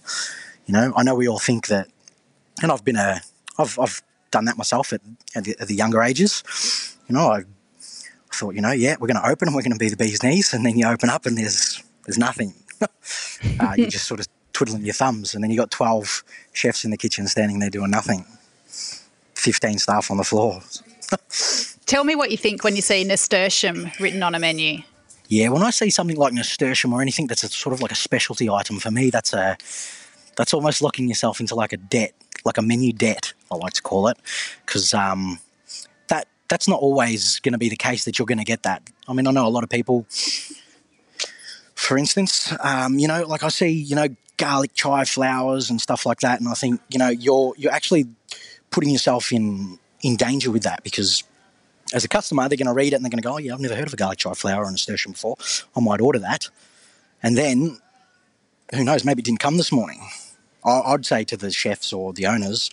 you 0.65 0.73
know, 0.73 0.91
I 0.95 1.03
know 1.03 1.15
we 1.15 1.27
all 1.27 1.39
think 1.39 1.67
that, 1.67 1.87
and 2.61 2.71
I've 2.71 2.83
been 2.83 2.95
a, 2.95 3.21
I've 3.59 3.77
I've 3.77 4.01
done 4.31 4.45
that 4.45 4.57
myself 4.57 4.93
at, 4.93 5.01
at, 5.35 5.43
the, 5.43 5.55
at 5.59 5.67
the 5.67 5.75
younger 5.75 6.01
ages. 6.01 6.43
You 7.11 7.17
know, 7.17 7.29
I 7.29 7.43
thought, 8.33 8.55
you 8.55 8.61
know, 8.61 8.71
yeah, 8.71 8.95
we're 8.97 9.07
going 9.07 9.21
to 9.21 9.29
open 9.29 9.49
and 9.49 9.53
we're 9.53 9.63
going 9.63 9.73
to 9.73 9.77
be 9.77 9.89
the 9.89 9.97
bee's 9.97 10.23
knees, 10.23 10.53
and 10.53 10.65
then 10.65 10.77
you 10.77 10.87
open 10.87 11.09
up 11.09 11.25
and 11.25 11.37
there's 11.37 11.83
there's 12.05 12.17
nothing. 12.17 12.53
uh, 12.81 13.73
you're 13.75 13.89
just 13.89 14.07
sort 14.07 14.21
of 14.21 14.27
twiddling 14.53 14.85
your 14.85 14.93
thumbs, 14.93 15.35
and 15.35 15.43
then 15.43 15.51
you 15.51 15.57
got 15.57 15.71
twelve 15.71 16.23
chefs 16.53 16.85
in 16.85 16.91
the 16.91 16.95
kitchen 16.95 17.27
standing 17.27 17.59
there 17.59 17.69
doing 17.69 17.91
nothing. 17.91 18.25
Fifteen 19.35 19.77
staff 19.77 20.09
on 20.09 20.15
the 20.15 20.23
floor. 20.23 20.61
Tell 21.85 22.05
me 22.05 22.15
what 22.15 22.31
you 22.31 22.37
think 22.37 22.63
when 22.63 22.77
you 22.77 22.81
see 22.81 23.03
nasturtium 23.03 23.91
written 23.99 24.23
on 24.23 24.33
a 24.33 24.39
menu. 24.39 24.81
Yeah, 25.27 25.49
when 25.49 25.63
I 25.63 25.71
see 25.71 25.89
something 25.89 26.15
like 26.15 26.31
nasturtium 26.31 26.93
or 26.93 27.01
anything 27.01 27.27
that's 27.27 27.43
a, 27.43 27.49
sort 27.49 27.73
of 27.73 27.81
like 27.81 27.91
a 27.91 27.95
specialty 27.95 28.49
item 28.49 28.79
for 28.79 28.89
me, 28.89 29.09
that's 29.09 29.33
a 29.33 29.57
that's 30.37 30.53
almost 30.53 30.81
locking 30.81 31.09
yourself 31.09 31.41
into 31.41 31.55
like 31.55 31.73
a 31.73 31.77
debt, 31.77 32.13
like 32.45 32.57
a 32.57 32.61
menu 32.61 32.93
debt. 32.93 33.33
I 33.51 33.55
like 33.57 33.73
to 33.73 33.81
call 33.81 34.07
it, 34.07 34.17
because 34.65 34.93
um, 34.93 35.39
that's 36.51 36.67
not 36.67 36.81
always 36.81 37.39
going 37.39 37.53
to 37.53 37.57
be 37.57 37.69
the 37.69 37.77
case 37.77 38.03
that 38.03 38.19
you're 38.19 38.25
going 38.25 38.37
to 38.37 38.43
get 38.43 38.63
that. 38.63 38.83
I 39.07 39.13
mean, 39.13 39.25
I 39.25 39.31
know 39.31 39.47
a 39.47 39.49
lot 39.49 39.63
of 39.63 39.69
people. 39.69 40.05
For 41.75 41.97
instance, 41.97 42.53
um, 42.59 42.99
you 42.99 43.07
know, 43.07 43.25
like 43.25 43.41
I 43.41 43.47
see, 43.47 43.69
you 43.69 43.95
know, 43.95 44.09
garlic 44.35 44.73
chive 44.73 45.07
flowers 45.07 45.69
and 45.69 45.79
stuff 45.79 46.05
like 46.05 46.19
that, 46.19 46.41
and 46.41 46.49
I 46.49 46.53
think, 46.53 46.81
you 46.89 46.99
know, 46.99 47.07
you're 47.07 47.53
you're 47.57 47.71
actually 47.71 48.05
putting 48.69 48.89
yourself 48.89 49.31
in 49.31 49.79
in 50.01 50.17
danger 50.17 50.51
with 50.51 50.63
that 50.63 50.83
because 50.83 51.23
as 51.93 52.03
a 52.03 52.09
customer, 52.09 52.49
they're 52.49 52.57
going 52.57 52.67
to 52.67 52.73
read 52.73 52.91
it 52.91 52.97
and 52.97 53.05
they're 53.05 53.09
going 53.09 53.21
to 53.21 53.27
go, 53.27 53.35
oh, 53.35 53.37
yeah, 53.37 53.53
I've 53.53 53.59
never 53.59 53.75
heard 53.75 53.87
of 53.87 53.93
a 53.93 53.97
garlic 53.97 54.19
chive 54.19 54.37
flower 54.37 54.63
and 54.63 54.73
nasturtium 54.73 55.13
before. 55.13 55.37
I 55.75 55.79
might 55.79 56.01
order 56.01 56.19
that. 56.19 56.49
And 57.23 57.37
then, 57.37 57.79
who 58.73 58.83
knows, 58.83 59.05
maybe 59.05 59.21
it 59.21 59.25
didn't 59.25 59.39
come 59.39 59.57
this 59.57 59.71
morning. 59.71 60.01
I'd 60.65 61.05
say 61.05 61.23
to 61.25 61.37
the 61.37 61.51
chefs 61.51 61.91
or 61.91 62.13
the 62.13 62.27
owners, 62.27 62.69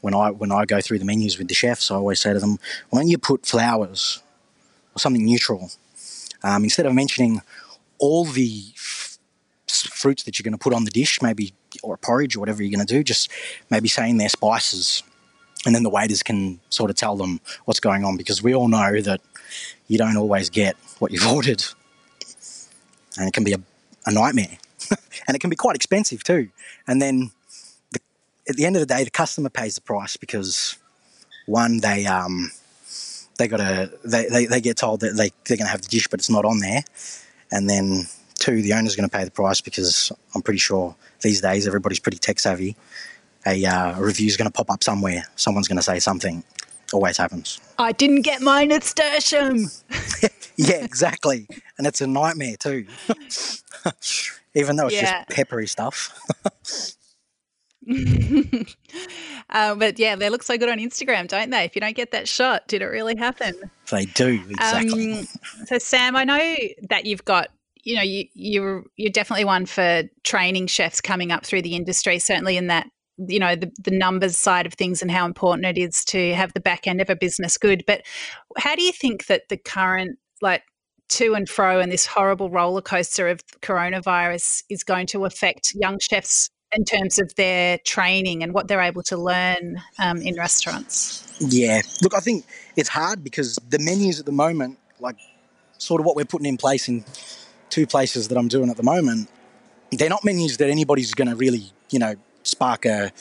when 0.00 0.14
I 0.14 0.30
when 0.30 0.52
I 0.52 0.64
go 0.64 0.80
through 0.80 0.98
the 0.98 1.04
menus 1.04 1.38
with 1.38 1.48
the 1.48 1.54
chefs, 1.54 1.90
I 1.90 1.96
always 1.96 2.20
say 2.20 2.32
to 2.32 2.38
them, 2.38 2.58
why 2.90 3.00
don't 3.00 3.08
you 3.08 3.18
put 3.18 3.46
flowers 3.46 4.22
or 4.94 4.98
something 4.98 5.24
neutral? 5.24 5.70
Um, 6.42 6.64
instead 6.64 6.86
of 6.86 6.94
mentioning 6.94 7.42
all 7.98 8.24
the 8.24 8.64
f- 8.76 9.18
fruits 9.68 10.22
that 10.22 10.38
you're 10.38 10.44
going 10.44 10.52
to 10.52 10.58
put 10.58 10.72
on 10.72 10.84
the 10.84 10.90
dish, 10.90 11.20
maybe 11.20 11.52
or 11.82 11.94
a 11.94 11.98
porridge 11.98 12.36
or 12.36 12.40
whatever 12.40 12.62
you're 12.62 12.74
going 12.74 12.86
to 12.86 12.94
do, 12.94 13.02
just 13.02 13.30
maybe 13.70 13.88
saying 13.88 14.18
their 14.18 14.28
spices. 14.28 15.02
And 15.66 15.74
then 15.74 15.82
the 15.82 15.90
waiters 15.90 16.22
can 16.22 16.60
sort 16.70 16.90
of 16.90 16.96
tell 16.96 17.16
them 17.16 17.40
what's 17.64 17.80
going 17.80 18.04
on 18.04 18.16
because 18.16 18.42
we 18.42 18.54
all 18.54 18.68
know 18.68 19.00
that 19.00 19.20
you 19.88 19.98
don't 19.98 20.16
always 20.16 20.48
get 20.48 20.76
what 21.00 21.10
you've 21.10 21.26
ordered. 21.34 21.64
And 23.16 23.26
it 23.26 23.32
can 23.32 23.42
be 23.44 23.52
a, 23.52 23.60
a 24.06 24.12
nightmare. 24.12 24.58
And 25.26 25.34
it 25.34 25.40
can 25.40 25.50
be 25.50 25.56
quite 25.56 25.76
expensive 25.76 26.24
too. 26.24 26.48
And 26.86 27.02
then 27.02 27.18
the, 27.18 27.30
at 28.48 28.56
the 28.56 28.64
end 28.64 28.76
of 28.76 28.80
the 28.80 28.86
day 28.86 29.04
the 29.04 29.10
customer 29.10 29.48
pays 29.50 29.74
the 29.74 29.80
price 29.80 30.16
because 30.16 30.76
one 31.46 31.78
they 31.80 32.06
um, 32.06 32.50
they 33.38 33.48
got 33.48 33.58
to 33.58 33.90
they, 34.04 34.26
they, 34.26 34.46
they 34.46 34.60
get 34.60 34.76
told 34.76 35.00
that 35.00 35.16
they 35.16 35.30
they're 35.46 35.56
going 35.56 35.66
to 35.66 35.70
have 35.70 35.82
the 35.82 35.88
dish, 35.88 36.08
but 36.08 36.20
it's 36.20 36.30
not 36.30 36.44
on 36.44 36.58
there, 36.60 36.82
and 37.50 37.68
then 37.68 38.04
two, 38.38 38.62
the 38.62 38.72
owner's 38.72 38.96
going 38.96 39.08
to 39.08 39.16
pay 39.16 39.24
the 39.24 39.30
price 39.30 39.60
because 39.60 40.12
I'm 40.34 40.42
pretty 40.42 40.58
sure 40.58 40.94
these 41.22 41.40
days 41.40 41.66
everybody's 41.66 42.00
pretty 42.00 42.18
tech 42.18 42.38
savvy. 42.38 42.76
A, 43.46 43.64
uh, 43.64 43.98
a 43.98 44.02
review's 44.02 44.36
going 44.36 44.50
to 44.50 44.52
pop 44.52 44.70
up 44.70 44.82
somewhere. 44.82 45.22
Someone's 45.36 45.68
going 45.68 45.78
to 45.78 45.82
say 45.82 45.98
something. 46.00 46.42
Always 46.92 47.16
happens. 47.16 47.60
I 47.78 47.92
didn't 47.92 48.22
get 48.22 48.40
my 48.42 48.64
nasturtium. 48.64 49.70
yeah, 50.56 50.76
exactly, 50.76 51.46
and 51.78 51.86
it's 51.86 52.00
a 52.00 52.06
nightmare 52.06 52.56
too. 52.58 52.86
Even 54.54 54.76
though 54.76 54.86
it's 54.88 54.96
Yeah. 54.96 55.22
just 55.22 55.28
peppery 55.30 55.66
stuff. 55.66 56.18
uh, 59.50 59.74
but 59.74 59.98
yeah, 59.98 60.14
they 60.14 60.28
look 60.28 60.42
so 60.42 60.58
good 60.58 60.68
on 60.68 60.78
Instagram, 60.78 61.26
don't 61.26 61.50
they? 61.50 61.64
If 61.64 61.74
you 61.74 61.80
don't 61.80 61.96
get 61.96 62.10
that 62.10 62.28
shot, 62.28 62.68
did 62.68 62.82
it 62.82 62.86
really 62.86 63.16
happen? 63.16 63.54
they 63.90 64.04
do 64.04 64.42
exactly. 64.48 65.20
Um, 65.20 65.26
so 65.66 65.78
Sam, 65.78 66.14
I 66.14 66.24
know 66.24 66.54
that 66.90 67.06
you've 67.06 67.24
got, 67.24 67.48
you 67.82 67.96
know, 67.96 68.02
you 68.02 68.26
you're 68.34 68.84
you're 68.96 69.12
definitely 69.12 69.46
one 69.46 69.64
for 69.64 70.02
training 70.22 70.66
chefs 70.66 71.00
coming 71.00 71.32
up 71.32 71.46
through 71.46 71.62
the 71.62 71.76
industry. 71.76 72.18
Certainly 72.18 72.58
in 72.58 72.66
that, 72.66 72.88
you 73.16 73.38
know, 73.38 73.56
the 73.56 73.72
the 73.82 73.90
numbers 73.90 74.36
side 74.36 74.66
of 74.66 74.74
things 74.74 75.00
and 75.00 75.10
how 75.10 75.24
important 75.24 75.64
it 75.64 75.78
is 75.78 76.04
to 76.06 76.34
have 76.34 76.52
the 76.52 76.60
back 76.60 76.86
end 76.86 77.00
of 77.00 77.08
a 77.08 77.16
business 77.16 77.56
good. 77.56 77.84
But 77.86 78.02
how 78.58 78.74
do 78.74 78.82
you 78.82 78.92
think 78.92 79.26
that 79.26 79.48
the 79.48 79.56
current 79.56 80.18
like 80.42 80.62
to 81.08 81.34
and 81.34 81.48
fro 81.48 81.80
and 81.80 81.90
this 81.90 82.04
horrible 82.04 82.50
roller 82.50 82.82
coaster 82.82 83.28
of 83.28 83.40
coronavirus 83.62 84.62
is 84.68 84.84
going 84.84 85.06
to 85.06 85.24
affect 85.24 85.72
young 85.74 85.98
chefs 85.98 86.50
in 86.72 86.84
terms 86.84 87.18
of 87.18 87.34
their 87.36 87.78
training 87.78 88.42
and 88.42 88.52
what 88.52 88.68
they're 88.68 88.80
able 88.80 89.02
to 89.04 89.16
learn 89.16 89.80
um, 89.98 90.18
in 90.18 90.36
restaurants? 90.36 91.24
Yeah, 91.40 91.82
look, 92.02 92.14
I 92.14 92.20
think 92.20 92.44
it's 92.76 92.88
hard 92.88 93.24
because 93.24 93.58
the 93.68 93.78
menus 93.78 94.20
at 94.20 94.26
the 94.26 94.32
moment, 94.32 94.78
like 95.00 95.16
sort 95.78 96.00
of 96.00 96.06
what 96.06 96.16
we're 96.16 96.24
putting 96.24 96.46
in 96.46 96.56
place 96.56 96.88
in 96.88 97.04
two 97.70 97.86
places 97.86 98.28
that 98.28 98.38
I'm 98.38 98.48
doing 98.48 98.70
at 98.70 98.76
the 98.76 98.82
moment, 98.82 99.30
they're 99.92 100.10
not 100.10 100.24
menus 100.24 100.56
that 100.58 100.68
anybody's 100.68 101.14
going 101.14 101.28
to 101.28 101.36
really, 101.36 101.72
you 101.90 101.98
know, 101.98 102.14
spark 102.42 102.84
a, 102.84 103.12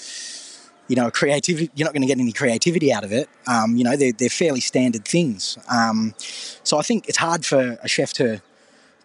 you 0.88 0.96
know, 0.96 1.10
creativity. 1.12 1.70
You're 1.76 1.86
not 1.86 1.94
going 1.94 2.02
to 2.02 2.08
get 2.08 2.20
any 2.20 2.32
creativity 2.32 2.92
out 2.92 3.04
of 3.04 3.12
it. 3.12 3.30
Um, 3.48 3.76
you 3.76 3.84
know, 3.84 3.96
they're, 3.96 4.12
they're 4.12 4.30
fairly 4.30 4.62
standard 4.62 5.06
things. 5.06 5.58
Um, 5.70 6.14
so 6.18 6.78
I 6.78 6.82
think 6.82 7.08
it's 7.08 7.18
hard 7.18 7.46
for 7.46 7.78
a 7.82 7.88
chef 7.88 8.14
to 8.14 8.42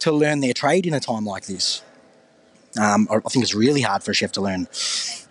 to 0.01 0.11
learn 0.11 0.41
their 0.41 0.53
trade 0.53 0.85
in 0.85 0.95
a 0.95 0.99
time 0.99 1.25
like 1.25 1.47
this. 1.47 1.81
Um, 2.81 3.07
I 3.11 3.19
think 3.29 3.43
it's 3.43 3.55
really 3.55 3.83
hard 3.83 4.03
for 4.03 4.13
a 4.13 4.15
chef 4.15 4.33
to 4.33 4.41
learn 4.41 4.67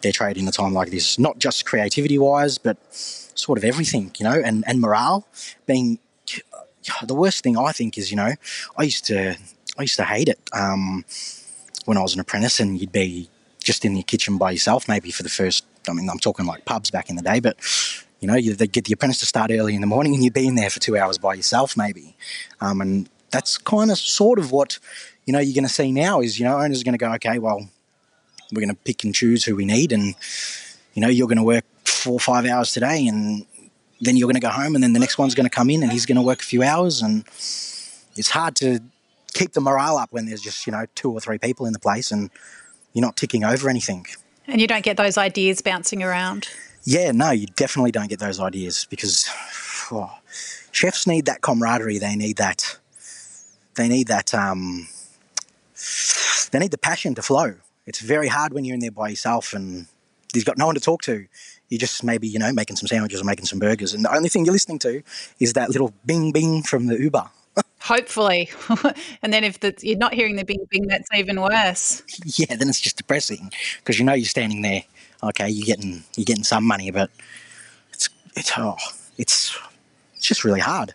their 0.01 0.11
trade 0.11 0.37
in 0.37 0.47
a 0.47 0.51
time 0.51 0.73
like 0.73 0.91
this, 0.91 1.17
not 1.17 1.39
just 1.39 1.65
creativity 1.65 2.17
wise, 2.17 2.57
but 2.57 2.77
sort 2.93 3.57
of 3.57 3.63
everything, 3.63 4.11
you 4.19 4.23
know, 4.23 4.39
and, 4.39 4.63
and 4.67 4.79
morale 4.79 5.27
being 5.65 5.99
the 7.05 7.13
worst 7.13 7.43
thing 7.43 7.57
I 7.57 7.71
think 7.71 7.97
is, 7.97 8.11
you 8.11 8.17
know, 8.17 8.33
I 8.77 8.83
used 8.83 9.05
to 9.05 9.35
I 9.77 9.81
used 9.83 9.97
to 9.97 10.03
hate 10.03 10.27
it 10.27 10.39
um, 10.53 11.05
when 11.85 11.97
I 11.97 12.01
was 12.01 12.13
an 12.13 12.19
apprentice 12.19 12.59
and 12.59 12.79
you'd 12.79 12.91
be 12.91 13.29
just 13.63 13.85
in 13.85 13.95
your 13.95 14.03
kitchen 14.03 14.37
by 14.37 14.51
yourself, 14.51 14.87
maybe 14.87 15.11
for 15.11 15.23
the 15.23 15.29
first, 15.29 15.65
I 15.87 15.93
mean, 15.93 16.09
I'm 16.09 16.19
talking 16.19 16.45
like 16.45 16.65
pubs 16.65 16.91
back 16.91 17.09
in 17.09 17.15
the 17.15 17.21
day, 17.21 17.39
but 17.39 17.57
you 18.19 18.27
know, 18.27 18.35
you, 18.35 18.55
get 18.55 18.85
the 18.85 18.93
apprentice 18.93 19.19
to 19.19 19.25
start 19.25 19.49
early 19.51 19.73
in 19.73 19.81
the 19.81 19.87
morning 19.87 20.13
and 20.13 20.23
you'd 20.23 20.33
be 20.33 20.47
in 20.47 20.55
there 20.55 20.69
for 20.69 20.79
two 20.79 20.97
hours 20.97 21.17
by 21.17 21.33
yourself, 21.33 21.75
maybe. 21.75 22.15
Um, 22.59 22.81
and 22.81 23.09
that's 23.31 23.57
kind 23.57 23.89
of 23.89 23.97
sort 23.97 24.37
of 24.37 24.51
what, 24.51 24.77
you 25.25 25.33
know, 25.33 25.39
you're 25.39 25.53
going 25.53 25.67
to 25.67 25.73
see 25.73 25.91
now 25.91 26.21
is, 26.21 26.39
you 26.39 26.45
know, 26.45 26.57
owners 26.59 26.81
are 26.81 26.83
going 26.83 26.97
to 26.97 27.03
go, 27.03 27.11
okay, 27.13 27.39
well, 27.39 27.67
we're 28.51 28.61
going 28.61 28.73
to 28.73 28.81
pick 28.83 29.03
and 29.03 29.13
choose 29.13 29.43
who 29.43 29.55
we 29.55 29.65
need 29.65 29.91
and, 29.91 30.15
you 30.93 31.01
know, 31.01 31.07
you're 31.07 31.27
going 31.27 31.37
to 31.37 31.43
work 31.43 31.65
four 31.85 32.13
or 32.13 32.19
five 32.19 32.45
hours 32.45 32.73
today 32.73 33.07
and 33.07 33.45
then 34.01 34.17
you're 34.17 34.27
going 34.27 34.35
to 34.35 34.41
go 34.41 34.49
home 34.49 34.75
and 34.75 34.83
then 34.83 34.93
the 34.93 34.99
next 34.99 35.17
one's 35.17 35.35
going 35.35 35.45
to 35.45 35.55
come 35.55 35.69
in 35.69 35.83
and 35.83 35.91
he's 35.91 36.05
going 36.05 36.15
to 36.15 36.21
work 36.21 36.41
a 36.41 36.45
few 36.45 36.63
hours. 36.63 37.01
And 37.01 37.23
it's 38.15 38.29
hard 38.29 38.55
to 38.57 38.79
keep 39.33 39.53
the 39.53 39.61
morale 39.61 39.97
up 39.97 40.11
when 40.11 40.25
there's 40.25 40.41
just 40.41 40.65
you 40.67 40.71
know 40.71 40.85
two 40.95 41.11
or 41.11 41.19
three 41.19 41.37
people 41.37 41.65
in 41.65 41.73
the 41.73 41.79
place 41.79 42.11
and 42.11 42.29
you're 42.93 43.05
not 43.05 43.15
ticking 43.15 43.43
over 43.43 43.69
anything. 43.69 44.05
And 44.47 44.59
you 44.59 44.67
don't 44.67 44.83
get 44.83 44.97
those 44.97 45.17
ideas 45.17 45.61
bouncing 45.61 46.03
around. 46.03 46.49
yeah 46.83 47.11
no 47.11 47.31
you 47.31 47.45
definitely 47.55 47.91
don't 47.91 48.09
get 48.09 48.19
those 48.19 48.39
ideas 48.39 48.87
because 48.89 49.29
oh, 49.91 50.11
chefs 50.71 51.07
need 51.07 51.25
that 51.25 51.41
camaraderie. 51.41 51.99
They 51.99 52.15
need 52.15 52.37
that 52.37 52.77
they 53.75 53.87
need 53.87 54.07
that 54.07 54.33
um, 54.33 54.87
they 56.51 56.59
need 56.59 56.71
the 56.71 56.77
passion 56.77 57.15
to 57.15 57.21
flow 57.21 57.55
it's 57.85 57.99
very 57.99 58.27
hard 58.27 58.53
when 58.53 58.65
you're 58.65 58.75
in 58.75 58.79
there 58.79 58.91
by 58.91 59.09
yourself 59.09 59.53
and 59.53 59.87
you've 60.33 60.45
got 60.45 60.57
no 60.57 60.65
one 60.65 60.75
to 60.75 60.81
talk 60.81 61.01
to 61.01 61.25
you're 61.69 61.79
just 61.79 62.03
maybe 62.03 62.27
you 62.27 62.39
know 62.39 62.51
making 62.51 62.75
some 62.75 62.87
sandwiches 62.87 63.21
or 63.21 63.25
making 63.25 63.45
some 63.45 63.59
burgers 63.59 63.93
and 63.93 64.05
the 64.05 64.15
only 64.15 64.29
thing 64.29 64.45
you're 64.45 64.53
listening 64.53 64.79
to 64.79 65.01
is 65.39 65.53
that 65.53 65.69
little 65.69 65.93
bing 66.05 66.31
bing 66.31 66.63
from 66.63 66.87
the 66.87 66.99
uber 66.99 67.29
Hopefully. 67.81 68.49
and 69.21 69.33
then 69.33 69.43
if 69.43 69.59
the, 69.59 69.75
you're 69.81 69.97
not 69.97 70.13
hearing 70.13 70.35
the 70.35 70.45
bing 70.45 70.65
bing, 70.69 70.87
that's 70.87 71.09
even 71.13 71.41
worse. 71.41 72.03
yeah, 72.25 72.55
then 72.55 72.69
it's 72.69 72.79
just 72.79 72.97
depressing 72.97 73.51
because 73.77 73.99
you 73.99 74.05
know 74.05 74.13
you're 74.13 74.25
standing 74.25 74.61
there. 74.61 74.83
Okay, 75.23 75.49
you're 75.49 75.65
getting 75.65 76.03
you're 76.15 76.25
getting 76.25 76.43
some 76.43 76.63
money, 76.63 76.91
but 76.91 77.09
it's 77.93 78.09
it's 78.35 78.51
oh, 78.57 78.77
it's 79.17 79.57
it's 80.15 80.25
just 80.25 80.43
really 80.43 80.59
hard. 80.59 80.93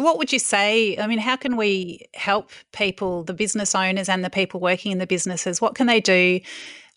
So, 0.00 0.04
what 0.04 0.16
would 0.16 0.32
you 0.32 0.38
say? 0.38 0.96
I 0.96 1.06
mean, 1.06 1.18
how 1.18 1.36
can 1.36 1.58
we 1.58 2.08
help 2.14 2.52
people, 2.72 3.22
the 3.22 3.34
business 3.34 3.74
owners 3.74 4.08
and 4.08 4.24
the 4.24 4.30
people 4.30 4.58
working 4.58 4.92
in 4.92 4.96
the 4.96 5.06
businesses? 5.06 5.60
What 5.60 5.74
can 5.74 5.88
they 5.88 6.00
do, 6.00 6.40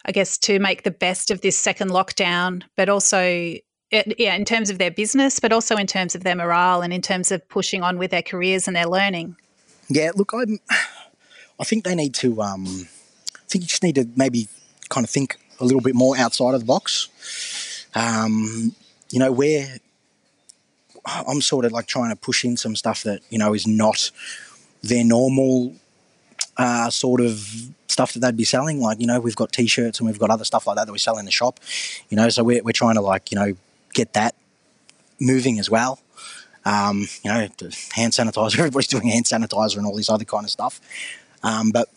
I 0.05 0.13
guess, 0.13 0.37
to 0.37 0.57
make 0.57 0.83
the 0.83 0.91
best 0.91 1.29
of 1.29 1.41
this 1.41 1.59
second 1.59 1.89
lockdown, 1.89 2.63
but 2.77 2.87
also 2.87 3.55
yeah, 3.91 4.35
in 4.35 4.45
terms 4.45 4.69
of 4.69 4.77
their 4.77 4.89
business, 4.89 5.41
but 5.41 5.51
also 5.51 5.75
in 5.75 5.85
terms 5.85 6.15
of 6.15 6.23
their 6.23 6.33
morale 6.33 6.81
and 6.81 6.93
in 6.93 7.01
terms 7.01 7.29
of 7.29 7.45
pushing 7.49 7.83
on 7.83 7.97
with 7.97 8.09
their 8.11 8.21
careers 8.21 8.67
and 8.67 8.75
their 8.77 8.87
learning. 8.87 9.35
Yeah, 9.89 10.11
look, 10.15 10.31
I'm. 10.33 10.61
I 11.59 11.65
think 11.65 11.83
they 11.83 11.95
need 11.95 12.13
to. 12.15 12.41
Um, 12.41 12.87
I 13.35 13.47
think 13.49 13.63
you 13.63 13.67
just 13.67 13.83
need 13.83 13.95
to 13.95 14.07
maybe 14.15 14.47
kind 14.87 15.03
of 15.03 15.09
think 15.09 15.35
a 15.59 15.65
little 15.65 15.81
bit 15.81 15.93
more 15.93 16.15
outside 16.17 16.53
of 16.53 16.61
the 16.61 16.65
box. 16.65 17.09
Um, 17.95 18.73
you 19.11 19.19
know, 19.19 19.33
where 19.33 19.79
I'm 21.05 21.41
sort 21.41 21.65
of 21.65 21.71
like 21.71 21.85
trying 21.85 22.09
to 22.11 22.15
push 22.15 22.45
in 22.45 22.57
some 22.57 22.75
stuff 22.75 23.03
that 23.03 23.21
you 23.29 23.37
know 23.37 23.53
is 23.53 23.67
not 23.67 24.11
their 24.81 25.03
normal 25.03 25.75
uh, 26.57 26.89
sort 26.89 27.21
of 27.21 27.71
stuff 27.87 28.13
that 28.13 28.19
they'd 28.19 28.37
be 28.37 28.43
selling. 28.43 28.79
Like, 28.81 28.99
you 28.99 29.07
know, 29.07 29.19
we've 29.19 29.35
got 29.35 29.51
t-shirts 29.51 29.99
and 29.99 30.07
we've 30.07 30.19
got 30.19 30.29
other 30.29 30.45
stuff 30.45 30.67
like 30.67 30.75
that 30.77 30.85
that 30.85 30.91
we 30.91 30.99
sell 30.99 31.17
in 31.17 31.25
the 31.25 31.31
shop. 31.31 31.59
You 32.09 32.17
know, 32.17 32.29
so 32.29 32.43
we're 32.43 32.61
we're 32.63 32.71
trying 32.71 32.95
to 32.95 33.01
like 33.01 33.31
you 33.31 33.37
know 33.37 33.55
get 33.93 34.13
that 34.13 34.35
moving 35.19 35.59
as 35.59 35.69
well. 35.69 35.99
Um, 36.65 37.07
you 37.23 37.31
know, 37.31 37.47
hand 37.91 38.13
sanitizer. 38.13 38.53
Everybody's 38.59 38.87
doing 38.87 39.07
hand 39.07 39.25
sanitizer 39.25 39.77
and 39.77 39.85
all 39.85 39.95
this 39.95 40.09
other 40.09 40.25
kind 40.25 40.45
of 40.45 40.49
stuff. 40.49 40.79
Um, 41.43 41.71
but 41.71 41.89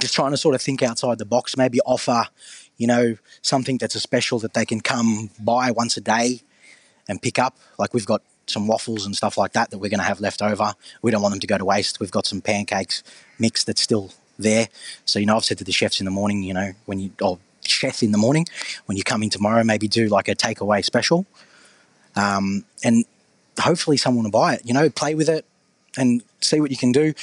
just 0.00 0.14
trying 0.14 0.32
to 0.32 0.36
sort 0.36 0.54
of 0.54 0.60
think 0.60 0.82
outside 0.82 1.18
the 1.18 1.24
box. 1.24 1.56
Maybe 1.56 1.80
offer, 1.80 2.26
you 2.76 2.86
know, 2.86 3.16
something 3.42 3.78
that's 3.78 3.94
a 3.94 4.00
special 4.00 4.38
that 4.40 4.54
they 4.54 4.66
can 4.66 4.80
come 4.80 5.30
buy 5.38 5.70
once 5.70 5.96
a 5.96 6.00
day 6.00 6.42
and 7.08 7.22
pick 7.22 7.38
up. 7.38 7.56
Like 7.78 7.94
we've 7.94 8.06
got 8.06 8.22
some 8.46 8.66
waffles 8.66 9.06
and 9.06 9.16
stuff 9.16 9.38
like 9.38 9.52
that 9.52 9.70
that 9.70 9.78
we're 9.78 9.90
going 9.90 10.00
to 10.00 10.04
have 10.04 10.20
left 10.20 10.42
over. 10.42 10.74
We 11.02 11.10
don't 11.10 11.22
want 11.22 11.32
them 11.32 11.40
to 11.40 11.46
go 11.46 11.58
to 11.58 11.64
waste. 11.64 12.00
We've 12.00 12.10
got 12.10 12.26
some 12.26 12.40
pancakes 12.40 13.02
mix 13.38 13.64
that's 13.64 13.82
still 13.82 14.12
there. 14.38 14.68
So 15.04 15.18
you 15.18 15.26
know, 15.26 15.36
I've 15.36 15.44
said 15.44 15.58
to 15.58 15.64
the 15.64 15.72
chefs 15.72 16.00
in 16.00 16.04
the 16.04 16.10
morning, 16.10 16.42
you 16.42 16.54
know, 16.54 16.72
when 16.86 16.98
you 16.98 17.10
or 17.20 17.38
chef 17.66 18.02
in 18.02 18.12
the 18.12 18.18
morning, 18.18 18.46
when 18.86 18.96
you 18.96 19.04
come 19.04 19.22
in 19.22 19.30
tomorrow, 19.30 19.64
maybe 19.64 19.88
do 19.88 20.08
like 20.08 20.28
a 20.28 20.34
takeaway 20.34 20.84
special, 20.84 21.26
um, 22.16 22.64
and 22.82 23.04
hopefully 23.58 23.96
someone 23.96 24.24
will 24.24 24.30
buy 24.30 24.54
it. 24.54 24.62
You 24.64 24.74
know, 24.74 24.90
play 24.90 25.14
with 25.14 25.28
it 25.28 25.44
and 25.96 26.22
see 26.40 26.60
what 26.60 26.70
you 26.70 26.76
can 26.76 26.92
do. 26.92 27.14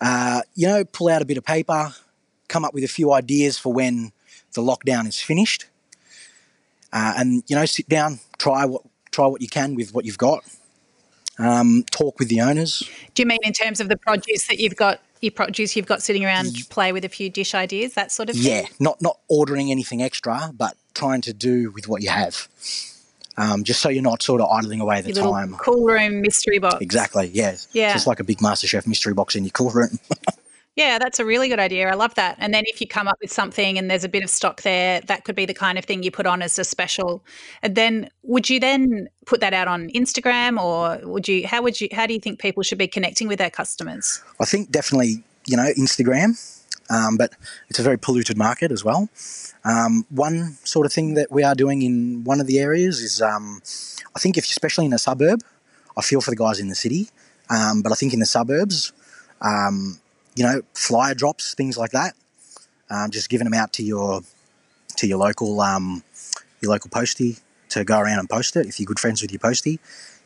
Uh, 0.00 0.42
you 0.54 0.66
know, 0.66 0.84
pull 0.84 1.08
out 1.08 1.22
a 1.22 1.24
bit 1.24 1.36
of 1.36 1.44
paper, 1.44 1.94
come 2.48 2.64
up 2.64 2.74
with 2.74 2.84
a 2.84 2.88
few 2.88 3.12
ideas 3.12 3.58
for 3.58 3.72
when 3.72 4.12
the 4.54 4.62
lockdown 4.62 5.06
is 5.06 5.20
finished, 5.20 5.66
uh, 6.92 7.14
and 7.16 7.42
you 7.46 7.56
know, 7.56 7.66
sit 7.66 7.88
down, 7.88 8.20
try 8.38 8.64
what 8.64 8.82
try 9.10 9.26
what 9.26 9.40
you 9.40 9.48
can 9.48 9.74
with 9.74 9.94
what 9.94 10.04
you've 10.04 10.18
got. 10.18 10.44
Um, 11.38 11.84
talk 11.90 12.18
with 12.18 12.28
the 12.28 12.40
owners. 12.40 12.88
Do 13.14 13.22
you 13.22 13.26
mean 13.26 13.40
in 13.42 13.52
terms 13.52 13.80
of 13.80 13.88
the 13.88 13.96
produce 13.96 14.46
that 14.46 14.60
you've 14.60 14.76
got, 14.76 15.00
your 15.20 15.32
produce 15.32 15.74
you've 15.74 15.86
got 15.86 16.02
sitting 16.02 16.24
around, 16.24 16.52
play 16.70 16.92
with 16.92 17.04
a 17.04 17.08
few 17.08 17.28
dish 17.28 17.54
ideas, 17.54 17.94
that 17.94 18.12
sort 18.12 18.30
of 18.30 18.36
thing? 18.36 18.44
Yeah, 18.44 18.66
not 18.78 19.02
not 19.02 19.18
ordering 19.28 19.70
anything 19.70 20.02
extra, 20.02 20.52
but 20.54 20.76
trying 20.94 21.22
to 21.22 21.32
do 21.32 21.70
with 21.72 21.88
what 21.88 22.02
you 22.02 22.10
have. 22.10 22.48
Um, 23.36 23.64
just 23.64 23.80
so 23.80 23.88
you're 23.88 24.02
not 24.02 24.22
sort 24.22 24.40
of 24.40 24.48
idling 24.48 24.80
away 24.80 25.00
the 25.00 25.12
time. 25.12 25.56
cool 25.58 25.84
room 25.84 26.20
mystery 26.20 26.58
box. 26.60 26.76
Exactly. 26.80 27.30
Yeah. 27.34 27.56
Yeah. 27.72 27.92
Just 27.92 28.06
like 28.06 28.20
a 28.20 28.24
big 28.24 28.38
MasterChef 28.38 28.86
mystery 28.86 29.12
box 29.12 29.34
in 29.34 29.42
your 29.44 29.50
cool 29.50 29.70
room. 29.70 29.98
Yeah, 30.76 30.98
that's 30.98 31.20
a 31.20 31.24
really 31.24 31.48
good 31.48 31.60
idea. 31.60 31.88
I 31.88 31.94
love 31.94 32.14
that. 32.16 32.36
And 32.40 32.52
then 32.52 32.64
if 32.66 32.80
you 32.80 32.88
come 32.88 33.06
up 33.06 33.16
with 33.22 33.32
something 33.32 33.78
and 33.78 33.88
there's 33.88 34.02
a 34.02 34.08
bit 34.08 34.24
of 34.24 34.30
stock 34.30 34.62
there, 34.62 35.00
that 35.02 35.22
could 35.22 35.36
be 35.36 35.46
the 35.46 35.54
kind 35.54 35.78
of 35.78 35.84
thing 35.84 36.02
you 36.02 36.10
put 36.10 36.26
on 36.26 36.42
as 36.42 36.58
a 36.58 36.64
special. 36.64 37.24
And 37.62 37.76
then 37.76 38.08
would 38.24 38.50
you 38.50 38.58
then 38.58 39.08
put 39.24 39.40
that 39.40 39.54
out 39.54 39.68
on 39.68 39.88
Instagram 39.90 40.60
or 40.60 40.98
would 41.08 41.28
you 41.28 41.46
how 41.46 41.62
would 41.62 41.80
you 41.80 41.88
how 41.92 42.06
do 42.06 42.14
you 42.14 42.18
think 42.18 42.40
people 42.40 42.64
should 42.64 42.78
be 42.78 42.88
connecting 42.88 43.28
with 43.28 43.38
their 43.38 43.50
customers? 43.50 44.20
I 44.40 44.46
think 44.46 44.72
definitely, 44.72 45.22
you 45.46 45.56
know, 45.56 45.70
Instagram, 45.78 46.36
um, 46.90 47.16
but 47.16 47.34
it's 47.68 47.78
a 47.78 47.82
very 47.82 47.98
polluted 47.98 48.36
market 48.36 48.72
as 48.72 48.84
well. 48.84 49.08
Um, 49.64 50.04
one 50.10 50.56
sort 50.64 50.86
of 50.86 50.92
thing 50.92 51.14
that 51.14 51.30
we 51.30 51.44
are 51.44 51.54
doing 51.54 51.82
in 51.82 52.24
one 52.24 52.40
of 52.40 52.48
the 52.48 52.58
areas 52.58 53.00
is, 53.00 53.22
um, 53.22 53.62
I 54.14 54.18
think, 54.18 54.36
if 54.36 54.44
especially 54.44 54.86
in 54.86 54.92
a 54.92 54.98
suburb, 54.98 55.40
I 55.96 56.02
feel 56.02 56.20
for 56.20 56.30
the 56.30 56.36
guys 56.36 56.58
in 56.58 56.68
the 56.68 56.74
city, 56.74 57.08
um, 57.48 57.80
but 57.80 57.92
I 57.92 57.94
think 57.94 58.12
in 58.12 58.20
the 58.20 58.26
suburbs, 58.26 58.92
um, 59.40 60.00
you 60.34 60.44
know, 60.44 60.62
flyer 60.74 61.14
drops, 61.14 61.54
things 61.54 61.76
like 61.76 61.92
that, 61.92 62.14
um, 62.90 63.10
just 63.10 63.28
giving 63.28 63.44
them 63.44 63.54
out 63.54 63.72
to 63.74 63.82
your 63.82 64.22
to 64.96 65.06
your 65.06 65.18
local 65.18 65.60
um, 65.60 66.02
your 66.60 66.72
local 66.72 66.90
postie 66.90 67.38
to 67.70 67.84
go 67.84 67.98
around 67.98 68.18
and 68.18 68.28
post 68.28 68.56
it. 68.56 68.66
If 68.66 68.78
you're 68.78 68.86
good 68.86 69.00
friends 69.00 69.22
with 69.22 69.32
your 69.32 69.40
postie, 69.40 69.78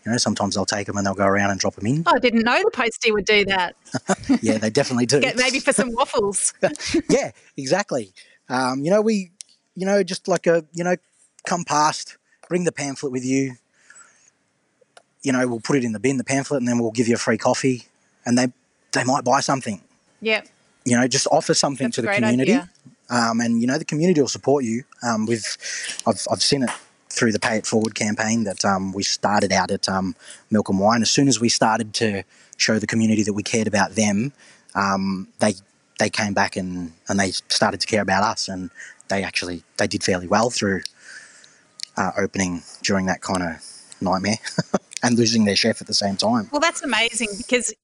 you 0.05 0.13
know, 0.13 0.19
sometimes 0.19 0.55
they'll 0.55 0.67
take 0.67 0.87
them 0.87 0.97
and 0.97 1.07
they'll 1.07 1.15
go 1.15 1.27
around 1.27 1.51
and 1.51 1.61
drop 1.61 1.75
them 1.75 1.87
in. 1.87 2.05
Oh, 2.07 2.13
I 2.15 2.19
didn't 2.19 2.43
know 2.43 2.59
the 2.63 2.71
postie 2.71 3.13
would 3.13 3.25
do 3.25 3.45
that. 3.47 3.77
yeah, 4.43 4.59
they 4.59 4.71
definitely 4.71 5.07
do. 5.07 5.21
Get 5.21 5.37
maybe 5.37 5.61
for 5.61 5.73
some 5.73 5.93
waffles. 5.93 6.55
yeah, 7.11 7.33
exactly. 7.57 8.13
Um, 8.49 8.85
you 8.85 8.91
know, 8.91 9.03
we, 9.03 9.31
you 9.75 9.87
know, 9.87 10.03
just 10.03 10.29
like 10.29 10.47
a, 10.47 10.65
you 10.73 10.85
know, 10.85 10.97
come 11.47 11.65
past, 11.65 12.17
bring 12.49 12.65
the 12.65 12.73
pamphlet 12.73 13.13
with 13.13 13.25
you. 13.25 13.57
You 15.23 15.33
know, 15.33 15.47
we'll 15.47 15.61
put 15.61 15.77
it 15.77 15.85
in 15.85 15.93
the 15.93 16.01
bin, 16.01 16.17
the 16.17 16.25
pamphlet, 16.25 16.61
and 16.61 16.69
then 16.69 16.79
we'll 16.79 16.91
give 16.91 17.09
you 17.09 17.15
a 17.15 17.19
free 17.19 17.39
coffee, 17.39 17.87
and 18.25 18.39
they 18.39 18.53
they 18.93 19.05
might 19.05 19.25
buy 19.25 19.41
something. 19.41 19.83
Yep. 20.21 20.49
You 20.85 20.97
know, 20.97 21.07
just 21.09 21.27
offer 21.31 21.55
something 21.55 21.87
That's 21.87 21.97
to 21.97 22.03
the 22.03 22.09
community, 22.09 22.59
um, 23.11 23.41
and 23.41 23.61
you 23.61 23.67
know 23.67 23.79
the 23.79 23.85
community 23.85 24.21
will 24.21 24.29
support 24.29 24.65
you. 24.65 24.85
Um, 25.03 25.27
we've, 25.27 25.57
I've, 26.07 26.27
I've 26.31 26.43
seen 26.43 26.63
it 26.63 26.71
through 27.11 27.33
the 27.33 27.39
Pay 27.39 27.59
It 27.59 27.67
Forward 27.67 27.95
campaign 27.95 28.45
that 28.45 28.65
um, 28.65 28.93
we 28.93 29.03
started 29.03 29.53
out 29.53 29.71
at 29.71 29.89
um, 29.89 30.15
Milk 30.51 30.69
and 30.69 30.79
Wine. 30.79 31.03
As 31.03 31.11
soon 31.11 31.29
as 31.29 31.41
we 31.41 31.49
started 31.49 31.95
to 31.95 32.23
show 32.57 32.79
the 32.79 32.87
community 32.87 33.23
that 33.23 33.33
we 33.33 33.43
cared 33.43 33.67
about 33.67 33.93
them, 33.93 34.33
um, 34.75 35.29
they 35.41 35.55
they 35.99 36.09
came 36.09 36.33
back 36.33 36.57
and, 36.57 36.93
and 37.09 37.19
they 37.19 37.33
started 37.33 37.81
to 37.81 37.87
care 37.87 38.03
about 38.03 38.23
us, 38.23 38.49
and 38.49 38.71
they 39.09 39.23
actually 39.23 39.63
they 39.77 39.87
did 39.87 40.03
fairly 40.03 40.27
well 40.27 40.51
through 40.51 40.83
uh, 41.97 42.13
opening 42.17 42.63
during 42.83 43.07
that 43.07 43.21
kind 43.21 43.43
of 43.43 43.65
nightmare 44.01 44.39
and 45.03 45.19
losing 45.19 45.45
their 45.45 45.57
chef 45.57 45.81
at 45.81 45.87
the 45.87 45.95
same 45.95 46.17
time. 46.17 46.49
Well, 46.53 46.61
that's 46.61 46.83
amazing 46.83 47.31
because 47.37 47.75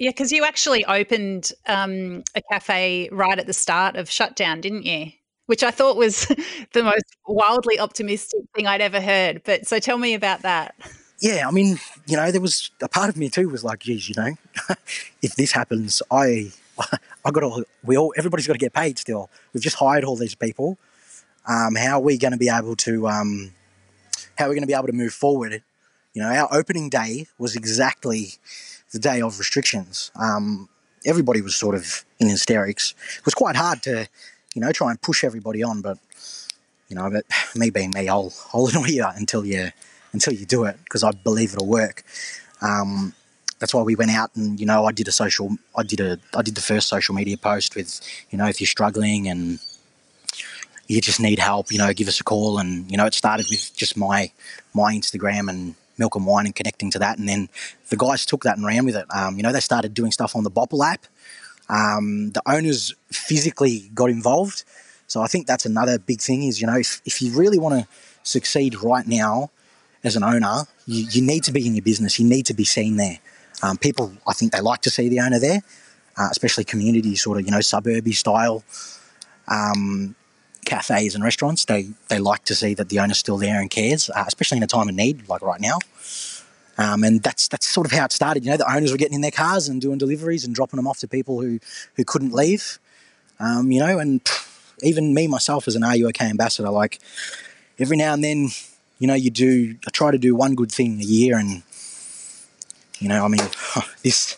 yeah, 0.00 0.08
because 0.08 0.32
you 0.32 0.44
actually 0.44 0.82
opened 0.86 1.52
um, 1.66 2.24
a 2.34 2.40
cafe 2.50 3.10
right 3.12 3.38
at 3.38 3.46
the 3.46 3.52
start 3.52 3.96
of 3.96 4.10
shutdown, 4.10 4.62
didn't 4.62 4.84
you? 4.84 5.12
Which 5.44 5.62
I 5.62 5.70
thought 5.70 5.96
was 5.98 6.24
the 6.72 6.82
most 6.82 7.04
wildly 7.28 7.78
optimistic 7.78 8.40
thing 8.56 8.66
I'd 8.66 8.80
ever 8.80 8.98
heard. 8.98 9.42
But 9.44 9.66
so 9.66 9.78
tell 9.78 9.98
me 9.98 10.14
about 10.14 10.40
that. 10.40 10.74
yeah, 11.20 11.46
I 11.46 11.50
mean, 11.50 11.78
you 12.06 12.16
know, 12.16 12.32
there 12.32 12.40
was 12.40 12.70
a 12.80 12.88
part 12.88 13.10
of 13.10 13.18
me 13.18 13.28
too 13.28 13.50
was 13.50 13.62
like, 13.62 13.80
geez, 13.80 14.08
you 14.08 14.14
know, 14.16 14.34
if 15.22 15.36
this 15.36 15.52
happens, 15.52 16.00
I, 16.10 16.50
I 17.24 17.30
got 17.30 17.40
to, 17.40 17.66
we 17.84 17.98
all, 17.98 18.14
everybody's 18.16 18.46
got 18.46 18.54
to 18.54 18.58
get 18.58 18.72
paid 18.72 18.98
still. 18.98 19.28
We've 19.52 19.62
just 19.62 19.76
hired 19.76 20.04
all 20.04 20.16
these 20.16 20.34
people. 20.34 20.78
Um, 21.46 21.74
how 21.74 21.98
are 21.98 22.02
we 22.02 22.16
going 22.16 22.32
to 22.32 22.38
be 22.38 22.48
able 22.48 22.74
to, 22.76 23.06
um, 23.06 23.52
how 24.38 24.46
are 24.46 24.48
we 24.48 24.54
going 24.54 24.62
to 24.62 24.66
be 24.66 24.74
able 24.74 24.86
to 24.86 24.94
move 24.94 25.12
forward? 25.12 25.62
You 26.14 26.22
know, 26.22 26.28
our 26.28 26.48
opening 26.52 26.88
day 26.88 27.26
was 27.38 27.56
exactly 27.56 28.34
the 28.92 28.98
day 28.98 29.22
of 29.22 29.38
restrictions. 29.38 30.10
Um, 30.16 30.68
everybody 31.06 31.40
was 31.40 31.54
sort 31.54 31.74
of 31.74 32.04
in 32.18 32.28
hysterics. 32.28 32.94
It 33.18 33.24
was 33.24 33.34
quite 33.34 33.56
hard 33.56 33.82
to, 33.84 34.08
you 34.54 34.60
know, 34.60 34.72
try 34.72 34.90
and 34.90 35.00
push 35.00 35.22
everybody 35.24 35.62
on, 35.62 35.82
but 35.82 35.98
you 36.88 36.96
know, 36.96 37.08
but 37.08 37.24
me 37.54 37.70
being 37.70 37.92
me, 37.92 38.08
I'll 38.08 38.32
I'll 38.52 38.66
annoy 38.70 38.86
you 38.86 39.06
until 39.14 39.46
you 39.46 39.70
until 40.12 40.32
you 40.32 40.44
do 40.44 40.64
it 40.64 40.76
because 40.84 41.04
I 41.04 41.12
believe 41.12 41.52
it'll 41.52 41.66
work. 41.66 42.02
Um, 42.60 43.14
that's 43.60 43.74
why 43.74 43.82
we 43.82 43.94
went 43.94 44.10
out 44.10 44.34
and 44.34 44.58
you 44.58 44.66
know 44.66 44.86
I 44.86 44.92
did 44.92 45.06
a 45.06 45.12
social 45.12 45.56
I 45.76 45.82
did 45.82 46.00
a 46.00 46.18
I 46.34 46.42
did 46.42 46.54
the 46.54 46.62
first 46.62 46.88
social 46.88 47.14
media 47.14 47.36
post 47.36 47.76
with 47.76 48.00
you 48.30 48.38
know 48.38 48.46
if 48.46 48.60
you're 48.60 48.66
struggling 48.66 49.28
and 49.28 49.60
you 50.90 51.00
just 51.00 51.20
need 51.20 51.38
help, 51.38 51.70
you 51.70 51.78
know, 51.78 51.92
give 51.92 52.08
us 52.08 52.18
a 52.18 52.24
call. 52.24 52.58
And 52.58 52.90
you 52.90 52.96
know, 52.96 53.06
it 53.06 53.14
started 53.14 53.46
with 53.48 53.74
just 53.76 53.96
my 53.96 54.32
my 54.74 54.92
Instagram 54.92 55.48
and 55.48 55.74
milk 56.00 56.16
and 56.16 56.26
wine 56.26 56.46
and 56.46 56.54
connecting 56.54 56.90
to 56.90 56.98
that, 56.98 57.18
and 57.18 57.28
then 57.28 57.48
the 57.90 57.96
guys 57.96 58.26
took 58.26 58.42
that 58.42 58.56
and 58.56 58.66
ran 58.66 58.84
with 58.84 58.96
it. 58.96 59.06
Um, 59.14 59.36
you 59.36 59.44
know, 59.44 59.52
they 59.52 59.60
started 59.60 59.94
doing 59.94 60.10
stuff 60.10 60.34
on 60.34 60.42
the 60.42 60.50
Bopple 60.50 60.84
app. 60.84 61.06
Um, 61.68 62.32
the 62.32 62.42
owners 62.46 62.92
physically 63.12 63.90
got 63.94 64.10
involved, 64.10 64.64
so 65.06 65.22
I 65.22 65.28
think 65.28 65.46
that's 65.46 65.66
another 65.66 65.98
big 65.98 66.20
thing. 66.20 66.42
Is 66.42 66.60
you 66.60 66.66
know, 66.66 66.76
if, 66.76 67.00
if 67.04 67.22
you 67.22 67.30
really 67.38 67.58
want 67.58 67.80
to 67.80 67.88
succeed 68.24 68.82
right 68.82 69.06
now 69.06 69.50
as 70.02 70.16
an 70.16 70.24
owner, 70.24 70.64
you, 70.86 71.06
you 71.12 71.22
need 71.22 71.44
to 71.44 71.52
be 71.52 71.64
in 71.64 71.76
your 71.76 71.82
business. 71.82 72.18
You 72.18 72.26
need 72.26 72.46
to 72.46 72.54
be 72.54 72.64
seen 72.64 72.96
there. 72.96 73.18
Um, 73.62 73.76
people, 73.76 74.12
I 74.26 74.32
think 74.32 74.52
they 74.52 74.60
like 74.60 74.80
to 74.82 74.90
see 74.90 75.08
the 75.08 75.20
owner 75.20 75.38
there, 75.38 75.62
uh, 76.16 76.28
especially 76.30 76.64
community 76.64 77.14
sort 77.14 77.38
of 77.38 77.44
you 77.44 77.52
know 77.52 77.58
suburby 77.58 78.14
style 78.14 78.64
um, 79.50 80.14
cafes 80.64 81.14
and 81.14 81.24
restaurants. 81.24 81.64
They 81.64 81.90
they 82.08 82.18
like 82.18 82.44
to 82.44 82.54
see 82.54 82.74
that 82.74 82.88
the 82.88 82.98
owner's 82.98 83.18
still 83.18 83.38
there 83.38 83.60
and 83.60 83.70
cares, 83.70 84.10
uh, 84.10 84.24
especially 84.26 84.58
in 84.58 84.62
a 84.62 84.68
time 84.68 84.88
of 84.88 84.94
need 84.94 85.28
like 85.28 85.42
right 85.42 85.60
now. 85.60 85.78
Um, 86.78 87.04
and 87.04 87.22
that's 87.22 87.48
that's 87.48 87.66
sort 87.66 87.86
of 87.86 87.92
how 87.92 88.06
it 88.06 88.12
started. 88.12 88.44
You 88.44 88.50
know, 88.50 88.56
the 88.56 88.72
owners 88.72 88.90
were 88.90 88.96
getting 88.96 89.14
in 89.14 89.20
their 89.20 89.30
cars 89.30 89.68
and 89.68 89.80
doing 89.80 89.98
deliveries 89.98 90.44
and 90.44 90.54
dropping 90.54 90.78
them 90.78 90.86
off 90.86 90.98
to 91.00 91.08
people 91.08 91.40
who 91.40 91.60
who 91.96 92.04
couldn't 92.04 92.32
leave. 92.32 92.78
Um, 93.38 93.70
you 93.70 93.80
know, 93.80 93.98
and 93.98 94.20
even 94.82 95.14
me 95.14 95.26
myself 95.26 95.68
as 95.68 95.76
an 95.76 95.84
OK 95.84 96.24
ambassador, 96.24 96.70
like 96.70 96.98
every 97.78 97.96
now 97.96 98.14
and 98.14 98.24
then, 98.24 98.48
you 98.98 99.06
know, 99.06 99.14
you 99.14 99.30
do. 99.30 99.76
I 99.86 99.90
try 99.90 100.10
to 100.10 100.18
do 100.18 100.34
one 100.34 100.54
good 100.54 100.72
thing 100.72 101.00
a 101.00 101.04
year, 101.04 101.36
and 101.36 101.62
you 102.98 103.08
know, 103.08 103.24
I 103.24 103.28
mean, 103.28 103.46
this. 104.02 104.36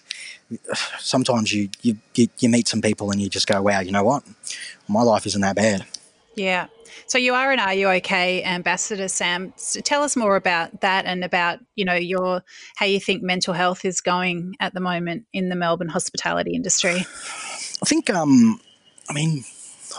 Sometimes 0.99 1.55
you 1.55 1.71
you 1.81 1.97
you 2.15 2.49
meet 2.49 2.69
some 2.69 2.83
people 2.83 3.11
and 3.11 3.23
you 3.23 3.31
just 3.31 3.47
go, 3.47 3.63
wow, 3.63 3.81
you 3.81 3.91
know 3.91 4.05
what, 4.05 4.23
my 4.87 5.01
life 5.01 5.25
isn't 5.25 5.41
that 5.41 5.57
bad. 5.57 5.87
Yeah. 6.35 6.69
So 7.07 7.19
you 7.19 7.35
are 7.35 7.53
an 7.53 7.59
Are 7.59 7.75
You 7.75 7.89
OK 7.89 8.43
ambassador, 8.43 9.09
Sam. 9.09 9.53
So 9.57 9.81
tell 9.81 10.03
us 10.03 10.17
more 10.17 10.37
about 10.37 10.81
that 10.81 11.05
and 11.05 11.25
about 11.25 11.59
you 11.75 11.85
know 11.85 11.95
your 11.95 12.43
how 12.77 12.87
you 12.87 13.01
think 13.01 13.23
mental 13.23 13.55
health 13.55 13.85
is 13.85 14.01
going 14.01 14.57
at 14.61 14.73
the 14.75 14.81
moment 14.81 15.27
in 15.33 15.49
the 15.49 15.57
Melbourne 15.57 15.89
hospitality 15.89 16.55
industry. 16.55 17.05
I 17.83 17.87
think, 17.87 18.11
um, 18.11 18.61
I 19.11 19.13
mean, 19.13 19.45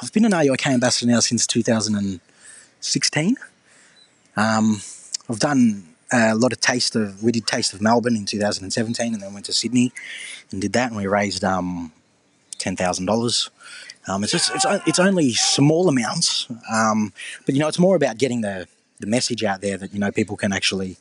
I've 0.01 0.13
been 0.13 0.25
an 0.25 0.33
Are 0.33 0.43
You 0.43 0.53
OK 0.53 0.71
ambassador 0.71 1.11
now 1.11 1.19
since 1.19 1.45
2016. 1.45 3.35
Um, 4.35 4.81
I've 5.29 5.39
done 5.39 5.83
a 6.11 6.35
lot 6.35 6.53
of 6.53 6.59
taste 6.59 6.95
of, 6.95 7.23
we 7.23 7.31
did 7.31 7.47
Taste 7.47 7.73
of 7.73 7.81
Melbourne 7.81 8.15
in 8.15 8.25
2017 8.25 9.13
and 9.13 9.21
then 9.21 9.33
went 9.33 9.45
to 9.47 9.53
Sydney 9.53 9.91
and 10.51 10.61
did 10.61 10.73
that 10.73 10.89
and 10.89 10.97
we 10.97 11.07
raised 11.07 11.43
um, 11.43 11.91
$10,000. 12.59 13.49
Um, 14.07 14.23
it's, 14.23 14.33
just, 14.33 14.53
it's, 14.53 14.65
it's 14.85 14.99
only 14.99 15.31
small 15.33 15.87
amounts, 15.87 16.47
um, 16.71 17.13
but 17.45 17.55
you 17.55 17.61
know, 17.61 17.67
it's 17.67 17.79
more 17.79 17.95
about 17.95 18.17
getting 18.17 18.41
the, 18.41 18.67
the 18.99 19.07
message 19.07 19.43
out 19.43 19.61
there 19.61 19.77
that, 19.77 19.93
you 19.93 19.99
know, 19.99 20.11
people 20.11 20.35
can 20.35 20.51
actually 20.51 20.97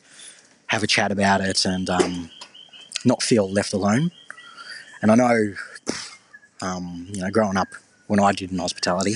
have 0.67 0.83
a 0.83 0.87
chat 0.87 1.11
about 1.11 1.41
it 1.41 1.65
and 1.65 1.89
um, 1.89 2.29
not 3.03 3.21
feel 3.21 3.49
left 3.49 3.73
alone. 3.73 4.11
And 5.01 5.11
I 5.11 5.15
know 5.15 5.53
um, 6.63 7.07
you 7.11 7.21
know, 7.21 7.29
growing 7.29 7.57
up 7.57 7.67
when 8.07 8.19
I 8.19 8.31
did 8.31 8.51
in 8.51 8.57
hospitality, 8.57 9.15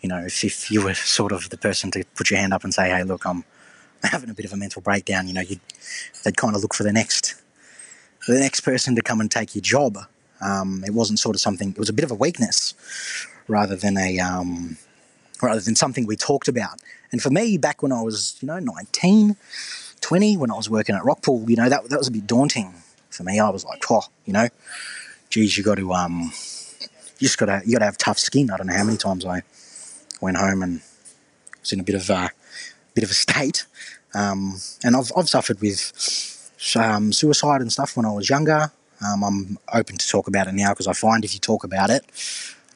you 0.00 0.08
know, 0.08 0.24
if, 0.24 0.44
if 0.44 0.70
you 0.70 0.84
were 0.84 0.94
sort 0.94 1.32
of 1.32 1.50
the 1.50 1.58
person 1.58 1.90
to 1.92 2.04
put 2.14 2.30
your 2.30 2.38
hand 2.38 2.52
up 2.52 2.64
and 2.64 2.72
say, 2.72 2.88
hey, 2.88 3.02
look, 3.02 3.26
I'm 3.26 3.44
having 4.02 4.30
a 4.30 4.34
bit 4.34 4.46
of 4.46 4.52
a 4.52 4.56
mental 4.56 4.82
breakdown, 4.82 5.26
you 5.26 5.34
know, 5.34 5.40
you'd, 5.40 5.60
they'd 6.24 6.36
kind 6.36 6.54
of 6.54 6.62
look 6.62 6.74
for 6.74 6.84
the 6.84 6.92
next, 6.92 7.34
the 8.28 8.38
next 8.38 8.60
person 8.60 8.94
to 8.94 9.02
come 9.02 9.20
and 9.20 9.30
take 9.30 9.54
your 9.54 9.62
job. 9.62 9.98
Um, 10.40 10.84
it 10.86 10.92
wasn't 10.92 11.18
sort 11.18 11.34
of 11.34 11.40
something, 11.40 11.70
it 11.70 11.78
was 11.78 11.88
a 11.88 11.94
bit 11.94 12.04
of 12.04 12.10
a 12.10 12.14
weakness 12.14 12.74
rather 13.48 13.76
than 13.76 13.96
a, 13.96 14.18
um, 14.18 14.76
rather 15.42 15.60
than 15.60 15.76
something 15.76 16.06
we 16.06 16.16
talked 16.16 16.48
about. 16.48 16.80
And 17.12 17.22
for 17.22 17.30
me, 17.30 17.56
back 17.58 17.82
when 17.82 17.92
I 17.92 18.02
was, 18.02 18.36
you 18.40 18.46
know, 18.46 18.58
19, 18.58 19.36
20, 20.00 20.36
when 20.36 20.50
I 20.50 20.56
was 20.56 20.68
working 20.68 20.94
at 20.94 21.02
Rockpool, 21.02 21.48
you 21.48 21.56
know, 21.56 21.68
that, 21.68 21.88
that 21.88 21.98
was 21.98 22.08
a 22.08 22.12
bit 22.12 22.26
daunting 22.26 22.74
for 23.10 23.22
me. 23.22 23.38
I 23.38 23.48
was 23.48 23.64
like, 23.64 23.82
oh, 23.90 24.02
you 24.24 24.32
know, 24.32 24.48
geez, 25.30 25.56
you 25.56 25.64
got 25.64 25.76
to, 25.76 25.92
um, 25.92 26.32
you 27.18 27.26
just 27.26 27.38
gotta 27.38 27.62
you 27.64 27.72
gotta 27.72 27.86
have 27.86 27.98
tough 27.98 28.18
skin. 28.18 28.50
I 28.50 28.56
don't 28.56 28.66
know 28.66 28.74
how 28.76 28.84
many 28.84 28.98
times 28.98 29.24
I 29.24 29.42
went 30.20 30.36
home 30.36 30.62
and 30.62 30.80
was 31.60 31.72
in 31.72 31.80
a 31.80 31.82
bit 31.82 31.94
of 31.94 32.08
a 32.10 32.30
bit 32.94 33.04
of 33.04 33.10
a 33.10 33.14
state. 33.14 33.66
Um, 34.14 34.60
and 34.84 34.96
I've 34.96 35.10
I've 35.16 35.28
suffered 35.28 35.60
with 35.60 35.92
um, 36.76 37.12
suicide 37.12 37.60
and 37.60 37.72
stuff 37.72 37.96
when 37.96 38.06
I 38.06 38.12
was 38.12 38.28
younger. 38.28 38.70
Um, 39.04 39.22
I'm 39.24 39.58
open 39.72 39.96
to 39.96 40.08
talk 40.08 40.28
about 40.28 40.46
it 40.46 40.54
now 40.54 40.70
because 40.70 40.86
I 40.86 40.92
find 40.92 41.24
if 41.24 41.34
you 41.34 41.40
talk 41.40 41.64
about 41.64 41.90
it, 41.90 42.04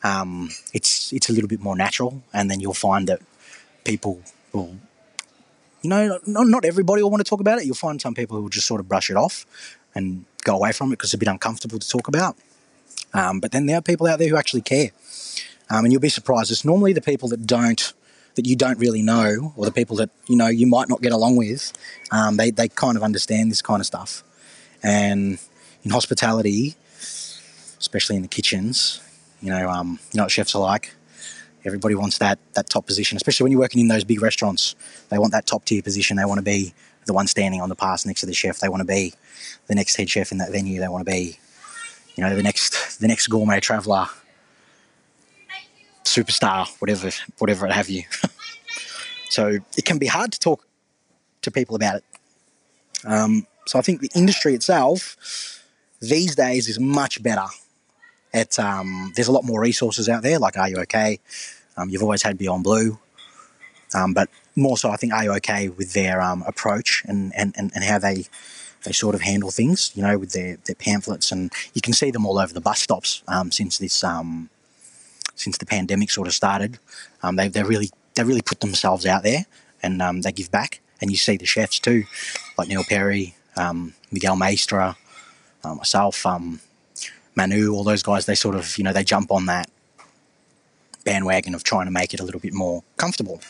um, 0.02 0.50
it's 0.72 1.12
it's 1.12 1.28
a 1.28 1.32
little 1.32 1.48
bit 1.48 1.60
more 1.60 1.76
natural, 1.76 2.22
and 2.32 2.50
then 2.50 2.60
you'll 2.60 2.74
find 2.74 3.08
that 3.08 3.20
people 3.84 4.22
will. 4.52 4.76
You 5.82 5.88
know, 5.88 6.18
not, 6.26 6.46
not 6.46 6.64
everybody 6.66 7.02
will 7.02 7.10
want 7.10 7.24
to 7.24 7.28
talk 7.28 7.40
about 7.40 7.58
it. 7.58 7.64
You'll 7.64 7.74
find 7.74 8.00
some 8.00 8.14
people 8.14 8.36
who 8.36 8.42
will 8.42 8.50
just 8.50 8.66
sort 8.66 8.80
of 8.80 8.88
brush 8.88 9.08
it 9.08 9.16
off 9.16 9.46
and 9.94 10.26
go 10.44 10.54
away 10.54 10.72
from 10.72 10.88
it 10.88 10.96
because 10.96 11.08
it's 11.08 11.14
a 11.14 11.18
bit 11.18 11.28
uncomfortable 11.28 11.78
to 11.78 11.88
talk 11.88 12.06
about. 12.06 12.36
Um, 13.14 13.40
but 13.40 13.52
then 13.52 13.64
there 13.66 13.78
are 13.78 13.82
people 13.82 14.06
out 14.06 14.18
there 14.18 14.28
who 14.28 14.36
actually 14.36 14.60
care. 14.60 14.90
Um, 15.70 15.84
and 15.84 15.92
you'll 15.92 16.02
be 16.02 16.10
surprised. 16.10 16.50
It's 16.50 16.64
normally 16.64 16.92
the 16.92 17.00
people 17.00 17.28
that 17.30 17.46
don't, 17.46 17.92
that 18.34 18.46
you 18.46 18.56
don't 18.56 18.78
really 18.78 19.02
know, 19.02 19.52
or 19.56 19.64
the 19.64 19.72
people 19.72 19.96
that, 19.96 20.10
you 20.26 20.36
know, 20.36 20.48
you 20.48 20.66
might 20.66 20.88
not 20.88 21.00
get 21.00 21.12
along 21.12 21.36
with. 21.36 21.72
Um, 22.10 22.36
they, 22.36 22.50
they 22.50 22.68
kind 22.68 22.96
of 22.96 23.02
understand 23.02 23.50
this 23.50 23.62
kind 23.62 23.80
of 23.80 23.86
stuff. 23.86 24.22
And 24.82 25.38
in 25.84 25.90
hospitality, 25.90 26.76
especially 27.78 28.16
in 28.16 28.22
the 28.22 28.28
kitchens, 28.28 29.00
you 29.40 29.50
know, 29.50 29.68
um, 29.68 29.98
you 30.12 30.18
know 30.18 30.24
what 30.24 30.30
chefs 30.30 30.54
are 30.54 30.60
like. 30.60 30.94
Everybody 31.64 31.94
wants 31.94 32.18
that, 32.18 32.38
that 32.54 32.70
top 32.70 32.86
position, 32.86 33.16
especially 33.16 33.44
when 33.44 33.52
you're 33.52 33.60
working 33.60 33.80
in 33.80 33.88
those 33.88 34.04
big 34.04 34.22
restaurants. 34.22 34.74
They 35.10 35.18
want 35.18 35.32
that 35.32 35.46
top 35.46 35.64
tier 35.64 35.82
position. 35.82 36.16
They 36.16 36.24
want 36.24 36.38
to 36.38 36.42
be 36.42 36.72
the 37.04 37.12
one 37.12 37.26
standing 37.26 37.60
on 37.60 37.68
the 37.68 37.74
pass 37.74 38.06
next 38.06 38.20
to 38.20 38.26
the 38.26 38.32
chef. 38.32 38.58
They 38.60 38.68
want 38.68 38.80
to 38.80 38.86
be 38.86 39.12
the 39.66 39.74
next 39.74 39.96
head 39.96 40.08
chef 40.08 40.32
in 40.32 40.38
that 40.38 40.52
venue. 40.52 40.80
They 40.80 40.88
want 40.88 41.06
to 41.06 41.10
be, 41.10 41.38
you 42.16 42.24
know, 42.24 42.34
the 42.34 42.42
next 42.42 43.00
the 43.00 43.08
next 43.08 43.26
gourmet 43.26 43.60
traveller, 43.60 44.06
superstar, 46.04 46.68
whatever 46.80 47.10
whatever 47.38 47.66
it 47.66 47.72
have 47.72 47.88
you. 47.88 48.04
so 49.28 49.58
it 49.76 49.84
can 49.84 49.98
be 49.98 50.06
hard 50.06 50.32
to 50.32 50.38
talk 50.38 50.66
to 51.42 51.50
people 51.50 51.76
about 51.76 51.96
it. 51.96 52.04
Um, 53.04 53.46
so 53.66 53.78
I 53.78 53.82
think 53.82 54.00
the 54.00 54.10
industry 54.14 54.54
itself 54.54 55.59
these 56.00 56.34
days 56.34 56.68
is 56.68 56.80
much 56.80 57.22
better. 57.22 57.46
Um, 58.58 59.12
there's 59.14 59.28
a 59.28 59.32
lot 59.32 59.44
more 59.44 59.60
resources 59.60 60.08
out 60.08 60.22
there, 60.22 60.38
like 60.38 60.56
Are 60.56 60.68
You 60.68 60.76
OK? 60.78 61.18
Um, 61.76 61.90
you've 61.90 62.02
always 62.02 62.22
had 62.22 62.38
Beyond 62.38 62.64
Blue, 62.64 62.98
um, 63.94 64.12
but 64.14 64.28
more 64.56 64.78
so, 64.78 64.90
I 64.90 64.96
think 64.96 65.12
Are 65.12 65.24
You 65.24 65.32
OK 65.32 65.68
with 65.68 65.92
their 65.92 66.20
um, 66.20 66.42
approach 66.46 67.02
and, 67.06 67.32
and, 67.36 67.54
and, 67.56 67.70
and 67.74 67.84
how 67.84 67.98
they 67.98 68.26
they 68.84 68.92
sort 68.92 69.14
of 69.14 69.20
handle 69.20 69.50
things, 69.50 69.92
you 69.94 70.02
know, 70.02 70.16
with 70.16 70.32
their, 70.32 70.56
their 70.64 70.74
pamphlets, 70.74 71.30
and 71.30 71.52
you 71.74 71.82
can 71.82 71.92
see 71.92 72.10
them 72.10 72.24
all 72.24 72.38
over 72.38 72.54
the 72.54 72.62
bus 72.62 72.80
stops 72.80 73.22
um, 73.28 73.50
since 73.50 73.76
this 73.76 74.02
um, 74.02 74.48
since 75.34 75.58
the 75.58 75.66
pandemic 75.66 76.10
sort 76.10 76.26
of 76.26 76.32
started. 76.32 76.78
Um, 77.22 77.36
they 77.36 77.48
they 77.48 77.62
really 77.62 77.90
they 78.14 78.24
really 78.24 78.40
put 78.40 78.60
themselves 78.60 79.04
out 79.04 79.22
there 79.22 79.44
and 79.82 80.00
um, 80.00 80.22
they 80.22 80.32
give 80.32 80.50
back, 80.50 80.80
and 81.00 81.10
you 81.10 81.18
see 81.18 81.36
the 81.36 81.44
chefs 81.44 81.78
too, 81.78 82.04
like 82.56 82.68
Neil 82.68 82.84
Perry, 82.84 83.34
Miguel 84.10 84.36
Maestre, 84.36 84.96
uh, 85.64 85.74
myself, 85.74 86.24
um, 86.26 86.60
Manu, 87.36 87.72
all 87.74 87.84
those 87.84 88.02
guys. 88.02 88.26
They 88.26 88.34
sort 88.34 88.54
of 88.54 88.76
you 88.78 88.84
know 88.84 88.92
they 88.92 89.04
jump 89.04 89.30
on 89.30 89.46
that 89.46 89.70
bandwagon 91.04 91.54
of 91.54 91.64
trying 91.64 91.86
to 91.86 91.90
make 91.90 92.12
it 92.14 92.20
a 92.20 92.24
little 92.24 92.40
bit 92.40 92.52
more 92.52 92.82
comfortable. 92.96 93.40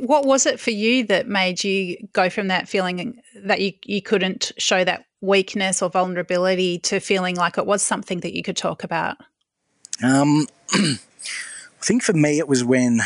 What 0.00 0.24
was 0.24 0.46
it 0.46 0.58
for 0.58 0.70
you 0.70 1.04
that 1.04 1.28
made 1.28 1.62
you 1.62 2.08
go 2.14 2.30
from 2.30 2.48
that 2.48 2.66
feeling 2.66 3.20
that 3.34 3.60
you, 3.60 3.74
you 3.84 4.00
couldn't 4.00 4.52
show 4.56 4.84
that 4.84 5.04
weakness 5.20 5.82
or 5.82 5.90
vulnerability 5.90 6.78
to 6.78 6.98
feeling 6.98 7.36
like 7.36 7.58
it 7.58 7.66
was 7.66 7.82
something 7.82 8.20
that 8.20 8.34
you 8.34 8.42
could 8.42 8.56
talk 8.56 8.84
about? 8.84 9.18
Um, 10.02 10.46
I 10.72 10.98
think 11.82 12.02
for 12.02 12.14
me, 12.14 12.38
it 12.38 12.48
was 12.48 12.64
when 12.64 13.00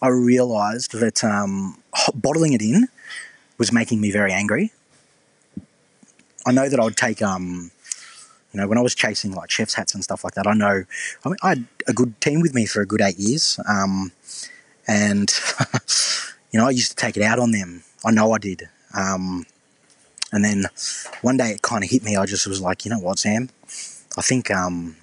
I 0.00 0.08
realised 0.08 0.92
that 0.92 1.22
um, 1.22 1.76
bottling 2.14 2.54
it 2.54 2.62
in 2.62 2.88
was 3.58 3.70
making 3.70 4.00
me 4.00 4.10
very 4.10 4.32
angry. 4.32 4.72
I 6.50 6.52
know 6.52 6.68
that 6.68 6.80
I 6.80 6.82
would 6.82 6.96
take, 6.96 7.22
um, 7.22 7.70
you 8.52 8.60
know, 8.60 8.66
when 8.66 8.76
I 8.76 8.80
was 8.80 8.96
chasing 8.96 9.30
like 9.30 9.52
chef's 9.52 9.74
hats 9.74 9.94
and 9.94 10.02
stuff 10.02 10.24
like 10.24 10.34
that, 10.34 10.48
I 10.48 10.52
know 10.52 10.82
I, 11.24 11.28
mean, 11.28 11.36
I 11.44 11.48
had 11.50 11.64
a 11.86 11.92
good 11.92 12.20
team 12.20 12.40
with 12.40 12.54
me 12.54 12.66
for 12.66 12.82
a 12.82 12.86
good 12.86 13.00
eight 13.00 13.20
years. 13.20 13.60
Um, 13.68 14.10
and 14.88 15.30
you 16.50 16.58
know, 16.58 16.66
I 16.66 16.70
used 16.70 16.90
to 16.90 16.96
take 16.96 17.16
it 17.16 17.22
out 17.22 17.38
on 17.38 17.52
them. 17.52 17.84
I 18.04 18.10
know 18.10 18.32
I 18.32 18.38
did. 18.38 18.68
Um, 18.98 19.46
and 20.32 20.44
then 20.44 20.64
one 21.22 21.36
day 21.36 21.50
it 21.52 21.62
kind 21.62 21.84
of 21.84 21.90
hit 21.90 22.02
me. 22.02 22.16
I 22.16 22.26
just 22.26 22.48
was 22.48 22.60
like, 22.60 22.84
you 22.84 22.90
know 22.90 22.98
what, 22.98 23.20
Sam? 23.20 23.50
I 24.18 24.22
think 24.22 24.50
um, 24.50 24.96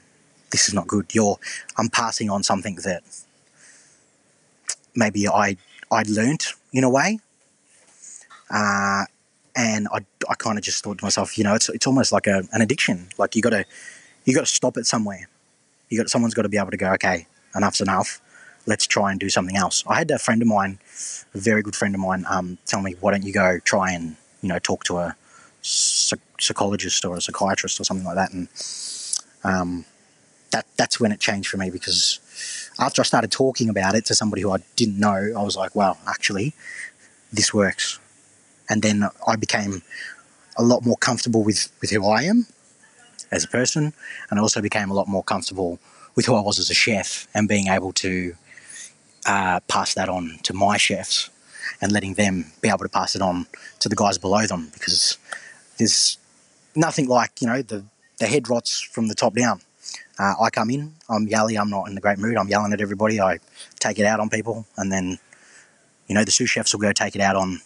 this 0.52 0.68
is 0.68 0.74
not 0.74 0.88
good. 0.88 1.16
You're, 1.16 1.38
I'm 1.78 1.88
passing 1.88 2.30
on 2.30 2.44
something 2.44 2.76
that 2.84 3.04
maybe 4.94 5.30
I 5.30 5.56
I'd 5.90 6.10
learnt 6.10 6.56
in 6.74 6.84
a 6.84 6.90
way. 6.90 7.20
Uh, 8.50 9.06
and 9.58 9.88
I, 9.92 10.06
I 10.30 10.36
kind 10.36 10.58
of 10.58 10.64
just 10.64 10.84
thought 10.84 11.00
to 11.00 11.04
myself, 11.04 11.38
you 11.38 11.44
know, 11.44 11.56
it's, 11.56 11.68
it's 11.68 11.88
almost 11.88 12.14
like 12.14 12.28
a, 12.28 12.44
an 12.54 12.62
addiction. 12.62 13.10
Like 13.18 13.36
you 13.36 13.42
got 13.42 13.50
to 13.50 13.66
you 14.24 14.34
got 14.34 14.42
to 14.42 14.46
stop 14.46 14.78
it 14.78 14.86
somewhere. 14.86 15.28
You 15.90 15.98
got 15.98 16.10
someone's 16.10 16.34
got 16.34 16.44
to 16.44 16.50
be 16.50 16.58
able 16.58 16.72
to 16.72 16.78
go, 16.78 16.92
okay, 16.94 17.28
enough's 17.56 17.82
enough 17.82 18.22
let's 18.68 18.86
try 18.86 19.10
and 19.10 19.20
do 19.20 19.30
something 19.30 19.56
else. 19.56 19.84
I 19.88 19.96
had 19.96 20.12
a 20.12 20.20
friend 20.20 20.42
of 20.42 20.48
mine, 20.48 20.78
a 21.34 21.38
very 21.38 21.64
good 21.64 21.76
friend 21.76 21.96
of 21.96 22.02
mine, 22.02 22.26
um, 22.30 22.58
tell 22.66 22.82
me, 22.82 22.96
why 23.00 23.12
don't 23.12 23.24
you 23.24 23.34
go 23.34 23.60
try 23.60 23.94
and, 23.94 24.16
you 24.42 24.50
know, 24.50 24.60
talk 24.60 24.84
to 24.86 24.98
a 24.98 25.16
psychologist 25.62 27.04
or 27.06 27.16
a 27.16 27.22
psychiatrist 27.22 27.80
or 27.80 27.86
something 27.86 28.06
like 28.06 28.16
that. 28.16 28.32
And 28.34 28.50
um, 29.44 29.86
that 30.52 30.66
that's 30.76 31.00
when 31.00 31.12
it 31.12 31.20
changed 31.20 31.50
for 31.50 31.58
me 31.58 31.70
because 31.70 32.20
after 32.78 33.02
I 33.02 33.06
started 33.06 33.32
talking 33.32 33.70
about 33.70 33.96
it 33.96 34.06
to 34.06 34.16
somebody 34.16 34.42
who 34.44 34.52
I 34.52 34.58
didn't 34.76 35.00
know, 35.00 35.34
I 35.36 35.42
was 35.42 35.56
like, 35.56 35.76
well, 35.76 35.98
actually, 36.06 36.54
this 37.32 37.54
works. 37.54 38.00
And 38.70 38.82
then 38.82 39.08
I 39.26 39.36
became 39.36 39.82
a 40.58 40.64
lot 40.64 40.86
more 40.86 40.98
comfortable 40.98 41.44
with, 41.44 41.72
with 41.82 41.92
who 41.92 42.08
I 42.08 42.24
am 42.24 42.48
as 43.32 43.44
a 43.44 43.48
person, 43.48 43.94
and 44.30 44.40
I 44.40 44.42
also 44.42 44.62
became 44.62 44.90
a 44.90 44.94
lot 44.94 45.08
more 45.08 45.24
comfortable 45.24 45.80
with 46.16 46.26
who 46.26 46.36
I 46.36 46.42
was 46.42 46.60
as 46.60 46.70
a 46.70 46.74
chef 46.74 47.28
and 47.34 47.48
being 47.48 47.68
able 47.68 47.94
to 47.94 48.36
uh, 49.26 49.60
pass 49.68 49.94
that 49.94 50.10
on 50.10 50.40
to 50.44 50.54
my 50.54 50.78
chefs 50.78 51.30
and 51.82 51.92
letting 51.92 52.16
them 52.16 52.46
be 52.62 52.70
able 52.70 52.80
to 52.80 52.90
pass 52.90 53.16
it 53.16 53.22
on 53.22 53.46
to 53.80 53.90
the 53.90 53.96
guys 53.96 54.18
below 54.18 54.46
them 54.48 54.70
because 54.74 55.18
there's 55.78 56.18
nothing 56.76 57.08
like 57.08 57.42
you 57.42 57.48
know 57.48 57.62
the 57.62 57.84
the 58.20 58.26
head 58.26 58.50
rots 58.50 58.80
from 58.80 59.08
the 59.08 59.16
top 59.16 59.36
down. 59.36 59.62
Uh, 60.18 60.34
I 60.42 60.50
come 60.50 60.72
in, 60.72 60.94
I'm 61.08 61.28
yelly, 61.28 61.56
I'm 61.56 61.70
not 61.70 61.88
in 61.88 61.96
a 61.96 62.02
great 62.02 62.18
mood, 62.18 62.36
I'm 62.36 62.48
yelling 62.48 62.74
at 62.74 62.82
everybody, 62.82 63.22
I 63.22 63.38
take 63.80 64.00
it 64.00 64.06
out 64.06 64.20
on 64.20 64.30
people, 64.30 64.66
and 64.76 64.92
then 64.92 65.20
you 66.08 66.16
know 66.16 66.24
the 66.24 66.32
sous 66.32 66.50
chefs 66.50 66.74
will 66.74 66.82
go 66.82 66.92
take 66.94 67.16
it 67.16 67.22
out 67.22 67.36
on 67.36 67.62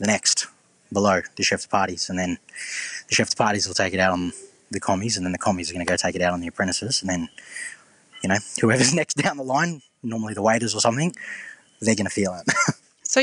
the 0.00 0.06
next 0.06 0.48
below 0.92 1.20
the 1.36 1.44
chef 1.44 1.62
de 1.62 1.68
parties, 1.68 2.10
and 2.10 2.18
then 2.18 2.38
the 3.08 3.14
chef 3.14 3.30
de 3.30 3.36
parties 3.36 3.68
will 3.68 3.74
take 3.74 3.94
it 3.94 4.00
out 4.00 4.12
on 4.12 4.32
the 4.72 4.80
commies, 4.80 5.16
and 5.16 5.24
then 5.24 5.32
the 5.32 5.38
commies 5.38 5.70
are 5.70 5.74
going 5.74 5.86
to 5.86 5.88
go 5.90 5.96
take 5.96 6.16
it 6.16 6.22
out 6.22 6.32
on 6.32 6.40
the 6.40 6.48
apprentices, 6.48 7.00
and 7.00 7.08
then 7.08 7.28
you 8.22 8.28
know 8.28 8.38
whoever's 8.60 8.92
next 8.92 9.14
down 9.14 9.36
the 9.36 9.44
line 9.44 9.82
normally 10.02 10.34
the 10.34 10.42
waiters 10.42 10.74
or 10.74 10.80
something, 10.80 11.14
they're 11.80 11.94
going 11.94 12.06
to 12.06 12.10
feel 12.10 12.34
it. 12.34 12.54
so, 13.02 13.22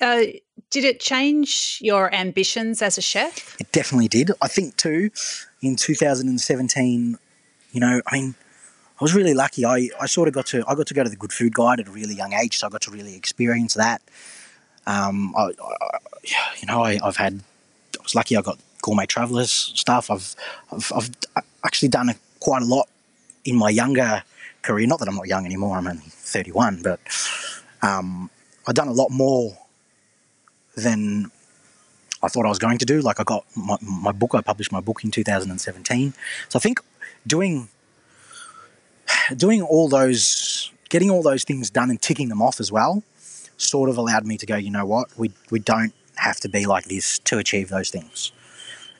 uh, 0.00 0.22
did 0.70 0.84
it 0.84 1.00
change 1.00 1.78
your 1.80 2.12
ambitions 2.14 2.82
as 2.82 2.98
a 2.98 3.02
chef? 3.02 3.56
It 3.60 3.70
definitely 3.72 4.08
did. 4.08 4.32
I 4.42 4.48
think 4.48 4.76
too, 4.76 5.10
in 5.62 5.76
2017, 5.76 7.18
you 7.72 7.80
know, 7.80 8.00
I 8.06 8.16
mean, 8.16 8.34
I 9.00 9.04
was 9.04 9.14
really 9.14 9.34
lucky. 9.34 9.64
I, 9.64 9.90
I 10.00 10.06
sort 10.06 10.28
of 10.28 10.34
got 10.34 10.46
to 10.46 10.64
I 10.66 10.74
got 10.74 10.86
to 10.86 10.94
go 10.94 11.04
to 11.04 11.10
the 11.10 11.16
Good 11.16 11.32
Food 11.32 11.54
Guide 11.54 11.80
at 11.80 11.88
a 11.88 11.90
really 11.90 12.14
young 12.14 12.32
age, 12.32 12.58
so 12.58 12.66
I 12.66 12.70
got 12.70 12.80
to 12.82 12.90
really 12.90 13.14
experience 13.14 13.74
that. 13.74 14.00
Um, 14.86 15.34
I, 15.36 15.42
I, 15.42 15.98
you 16.58 16.66
know, 16.66 16.82
I, 16.82 16.98
have 17.04 17.16
had 17.16 17.40
I 17.98 18.02
was 18.02 18.14
lucky. 18.14 18.36
I 18.36 18.42
got 18.42 18.58
gourmet 18.82 19.06
travellers 19.06 19.50
stuff. 19.50 20.10
I've 20.10 20.34
I've, 20.72 20.92
I've 20.92 21.10
actually 21.64 21.88
done 21.88 22.08
a, 22.08 22.14
quite 22.40 22.62
a 22.62 22.66
lot 22.66 22.88
in 23.44 23.56
my 23.56 23.70
younger 23.70 24.22
career. 24.62 24.86
Not 24.86 24.98
that 25.00 25.08
I'm 25.08 25.16
not 25.16 25.28
young 25.28 25.44
anymore, 25.44 25.76
I'm 25.76 25.86
only 25.86 26.02
31, 26.06 26.82
but 26.82 27.00
um, 27.82 28.30
I've 28.66 28.74
done 28.74 28.88
a 28.88 28.92
lot 28.92 29.10
more 29.10 29.56
than 30.76 31.30
I 32.22 32.28
thought 32.28 32.44
I 32.44 32.48
was 32.48 32.58
going 32.58 32.78
to 32.78 32.84
do. 32.84 33.00
Like 33.00 33.20
I 33.20 33.24
got 33.24 33.44
my, 33.56 33.76
my 33.80 34.12
book, 34.12 34.34
I 34.34 34.40
published 34.40 34.72
my 34.72 34.80
book 34.80 35.04
in 35.04 35.10
2017. 35.10 36.14
So 36.48 36.58
I 36.58 36.60
think 36.60 36.80
doing 37.26 37.68
doing 39.36 39.62
all 39.62 39.88
those, 39.88 40.72
getting 40.88 41.10
all 41.10 41.22
those 41.22 41.44
things 41.44 41.70
done 41.70 41.90
and 41.90 42.00
ticking 42.00 42.28
them 42.28 42.42
off 42.42 42.60
as 42.60 42.70
well, 42.72 43.02
sort 43.56 43.88
of 43.88 43.96
allowed 43.96 44.26
me 44.26 44.36
to 44.38 44.46
go. 44.46 44.56
You 44.56 44.70
know 44.70 44.86
what? 44.86 45.16
We 45.18 45.32
we 45.50 45.58
don't 45.58 45.92
have 46.16 46.40
to 46.40 46.48
be 46.48 46.66
like 46.66 46.84
this 46.84 47.18
to 47.20 47.38
achieve 47.38 47.68
those 47.68 47.90
things. 47.90 48.32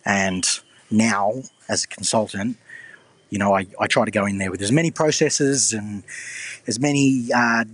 And 0.05 0.47
now, 0.91 1.43
as 1.69 1.85
a 1.85 1.89
consultant, 1.89 2.57
you 3.31 3.39
know, 3.39 3.55
I, 3.55 3.67
I 3.81 3.87
try 3.87 4.05
to 4.05 4.11
go 4.11 4.25
in 4.27 4.39
there 4.39 4.51
with 4.51 4.63
as 4.63 4.71
many 4.71 4.91
processes 4.91 5.73
and 5.73 6.05
as 6.67 6.79
many, 6.79 7.29
uh, 7.35 7.65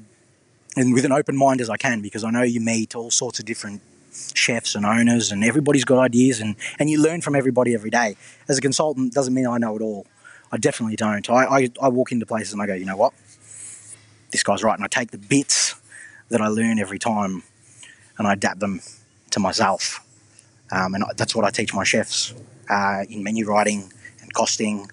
and 0.76 0.94
with 0.94 1.04
an 1.04 1.12
open 1.12 1.36
mind 1.36 1.60
as 1.60 1.68
I 1.68 1.76
can 1.76 2.00
because 2.00 2.24
I 2.24 2.30
know 2.30 2.42
you 2.42 2.60
meet 2.60 2.96
all 2.96 3.10
sorts 3.10 3.38
of 3.38 3.44
different 3.44 3.82
chefs 4.34 4.74
and 4.74 4.86
owners 4.86 5.30
and 5.30 5.44
everybody's 5.44 5.84
got 5.84 5.98
ideas 5.98 6.40
and, 6.40 6.56
and 6.78 6.88
you 6.88 7.02
learn 7.02 7.20
from 7.20 7.34
everybody 7.34 7.74
every 7.74 7.90
day. 7.90 8.16
As 8.48 8.56
a 8.56 8.62
consultant, 8.62 9.12
doesn't 9.12 9.34
mean 9.34 9.46
I 9.46 9.58
know 9.58 9.76
it 9.76 9.82
all. 9.82 10.06
I 10.50 10.56
definitely 10.56 10.96
don't. 10.96 11.28
I, 11.28 11.44
I, 11.44 11.68
I 11.80 11.88
walk 11.88 12.12
into 12.12 12.24
places 12.24 12.52
and 12.54 12.62
I 12.62 12.66
go, 12.66 12.74
you 12.74 12.86
know 12.86 12.96
what? 12.96 13.12
This 14.30 14.42
guy's 14.42 14.62
right. 14.62 14.74
And 14.74 14.84
I 14.84 14.88
take 14.88 15.10
the 15.10 15.18
bits 15.18 15.74
that 16.32 16.40
I 16.40 16.48
learn 16.48 16.78
every 16.78 16.98
time 16.98 17.42
and 18.18 18.26
I 18.26 18.32
adapt 18.32 18.60
them 18.60 18.80
to 19.30 19.40
myself. 19.40 20.04
Um, 20.70 20.94
and 20.94 21.04
that's 21.16 21.34
what 21.36 21.44
I 21.44 21.50
teach 21.50 21.72
my 21.74 21.84
chefs 21.84 22.34
uh, 22.68 23.04
in 23.08 23.22
menu 23.22 23.46
writing 23.46 23.92
and 24.20 24.34
costing 24.34 24.90